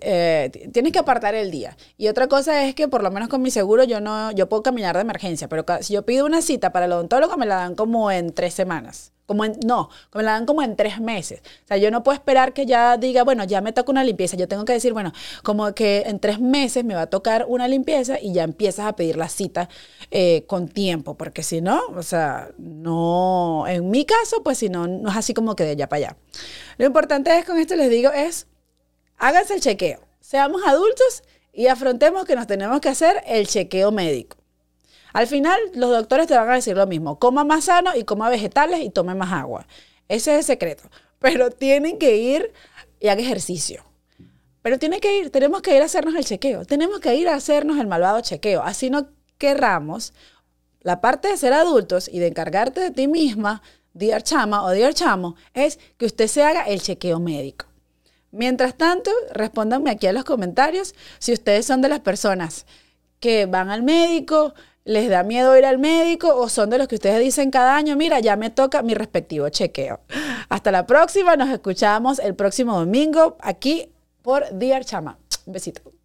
Eh, 0.00 0.50
tienes 0.72 0.92
que 0.92 0.98
apartar 0.98 1.34
el 1.34 1.50
día. 1.50 1.76
Y 1.96 2.08
otra 2.08 2.26
cosa 2.26 2.64
es 2.64 2.74
que 2.74 2.88
por 2.88 3.02
lo 3.02 3.10
menos 3.10 3.28
con 3.28 3.42
mi 3.42 3.50
seguro 3.50 3.84
yo 3.84 4.00
no, 4.00 4.32
yo 4.32 4.48
puedo 4.48 4.62
caminar 4.62 4.96
de 4.96 5.02
emergencia, 5.02 5.48
pero 5.48 5.64
si 5.80 5.94
yo 5.94 6.04
pido 6.04 6.26
una 6.26 6.42
cita 6.42 6.72
para 6.72 6.86
el 6.86 6.92
odontólogo 6.92 7.36
me 7.36 7.46
la 7.46 7.56
dan 7.56 7.74
como 7.74 8.10
en 8.10 8.32
tres 8.32 8.54
semanas. 8.54 9.12
Como 9.26 9.44
no, 9.64 9.90
me 10.12 10.24
la 10.24 10.32
dan 10.32 10.44
como 10.44 10.60
en 10.60 10.74
tres 10.74 11.00
meses. 11.00 11.40
O 11.64 11.68
sea, 11.68 11.76
yo 11.76 11.92
no 11.92 12.02
puedo 12.02 12.16
esperar 12.16 12.52
que 12.52 12.66
ya 12.66 12.96
diga, 12.96 13.22
bueno, 13.22 13.44
ya 13.44 13.60
me 13.60 13.72
toca 13.72 13.92
una 13.92 14.02
limpieza. 14.02 14.36
Yo 14.36 14.48
tengo 14.48 14.64
que 14.64 14.72
decir, 14.72 14.92
bueno, 14.92 15.12
como 15.44 15.72
que 15.72 16.02
en 16.06 16.18
tres 16.18 16.40
meses 16.40 16.84
me 16.84 16.96
va 16.96 17.02
a 17.02 17.06
tocar 17.06 17.44
una 17.46 17.68
limpieza 17.68 18.18
y 18.20 18.32
ya 18.32 18.42
empiezas 18.42 18.86
a 18.86 18.96
pedir 18.96 19.16
la 19.16 19.28
cita 19.28 19.68
eh, 20.10 20.42
con 20.48 20.66
tiempo, 20.66 21.16
porque 21.16 21.44
si 21.44 21.60
no, 21.60 21.80
o 21.94 22.02
sea, 22.02 22.50
no, 22.58 23.66
en 23.68 23.88
mi 23.88 24.04
caso, 24.04 24.42
pues 24.42 24.58
si 24.58 24.68
no, 24.68 24.88
no 24.88 25.08
es 25.10 25.16
así 25.16 25.32
como 25.32 25.54
que 25.54 25.62
de 25.62 25.70
allá 25.70 25.88
para 25.88 25.98
allá. 25.98 26.16
Lo 26.76 26.86
importante 26.86 27.38
es, 27.38 27.44
con 27.44 27.56
esto 27.56 27.76
les 27.76 27.88
digo, 27.88 28.10
es 28.10 28.48
háganse 29.20 29.54
el 29.54 29.60
chequeo. 29.60 30.00
Seamos 30.20 30.62
adultos 30.66 31.22
y 31.52 31.68
afrontemos 31.68 32.24
que 32.24 32.34
nos 32.34 32.46
tenemos 32.46 32.80
que 32.80 32.88
hacer 32.88 33.22
el 33.26 33.46
chequeo 33.46 33.92
médico. 33.92 34.36
Al 35.12 35.26
final, 35.26 35.58
los 35.74 35.90
doctores 35.90 36.26
te 36.26 36.36
van 36.36 36.48
a 36.48 36.54
decir 36.54 36.76
lo 36.76 36.86
mismo. 36.86 37.18
Coma 37.18 37.44
más 37.44 37.64
sano 37.64 37.94
y 37.94 38.04
coma 38.04 38.28
vegetales 38.28 38.80
y 38.80 38.90
tome 38.90 39.14
más 39.14 39.32
agua. 39.32 39.66
Ese 40.08 40.32
es 40.32 40.38
el 40.38 40.44
secreto. 40.44 40.84
Pero 41.18 41.50
tienen 41.50 41.98
que 41.98 42.16
ir 42.16 42.52
y 42.98 43.08
hagan 43.08 43.24
ejercicio. 43.24 43.84
Pero 44.62 44.78
tienen 44.78 45.00
que 45.00 45.18
ir, 45.18 45.30
tenemos 45.30 45.62
que 45.62 45.74
ir 45.74 45.82
a 45.82 45.86
hacernos 45.86 46.14
el 46.14 46.24
chequeo. 46.24 46.64
Tenemos 46.64 47.00
que 47.00 47.14
ir 47.14 47.28
a 47.28 47.34
hacernos 47.34 47.78
el 47.78 47.86
malvado 47.86 48.20
chequeo. 48.20 48.62
Así 48.62 48.90
no 48.90 49.08
querramos 49.38 50.12
la 50.80 51.00
parte 51.00 51.28
de 51.28 51.36
ser 51.36 51.52
adultos 51.52 52.08
y 52.08 52.18
de 52.20 52.28
encargarte 52.28 52.80
de 52.80 52.90
ti 52.90 53.08
misma, 53.08 53.62
Dear 53.92 54.22
Chama 54.22 54.64
o 54.64 54.70
Dear 54.70 54.94
Chamo, 54.94 55.34
es 55.52 55.78
que 55.98 56.06
usted 56.06 56.26
se 56.26 56.42
haga 56.42 56.62
el 56.62 56.80
chequeo 56.80 57.20
médico. 57.20 57.69
Mientras 58.32 58.76
tanto, 58.76 59.10
respóndanme 59.32 59.90
aquí 59.90 60.06
a 60.06 60.12
los 60.12 60.24
comentarios 60.24 60.94
si 61.18 61.32
ustedes 61.32 61.66
son 61.66 61.82
de 61.82 61.88
las 61.88 62.00
personas 62.00 62.66
que 63.18 63.46
van 63.46 63.70
al 63.70 63.82
médico, 63.82 64.54
les 64.84 65.08
da 65.08 65.22
miedo 65.22 65.56
ir 65.56 65.64
al 65.64 65.78
médico 65.78 66.34
o 66.34 66.48
son 66.48 66.70
de 66.70 66.78
los 66.78 66.88
que 66.88 66.94
ustedes 66.94 67.20
dicen 67.20 67.50
cada 67.50 67.76
año, 67.76 67.96
mira, 67.96 68.20
ya 68.20 68.36
me 68.36 68.50
toca 68.50 68.82
mi 68.82 68.94
respectivo 68.94 69.48
chequeo. 69.48 70.00
Hasta 70.48 70.72
la 70.72 70.86
próxima, 70.86 71.36
nos 71.36 71.50
escuchamos 71.50 72.18
el 72.18 72.34
próximo 72.34 72.78
domingo 72.78 73.36
aquí 73.40 73.92
por 74.22 74.48
Dear 74.50 74.84
Chama. 74.84 75.18
Un 75.46 75.52
besito. 75.52 75.99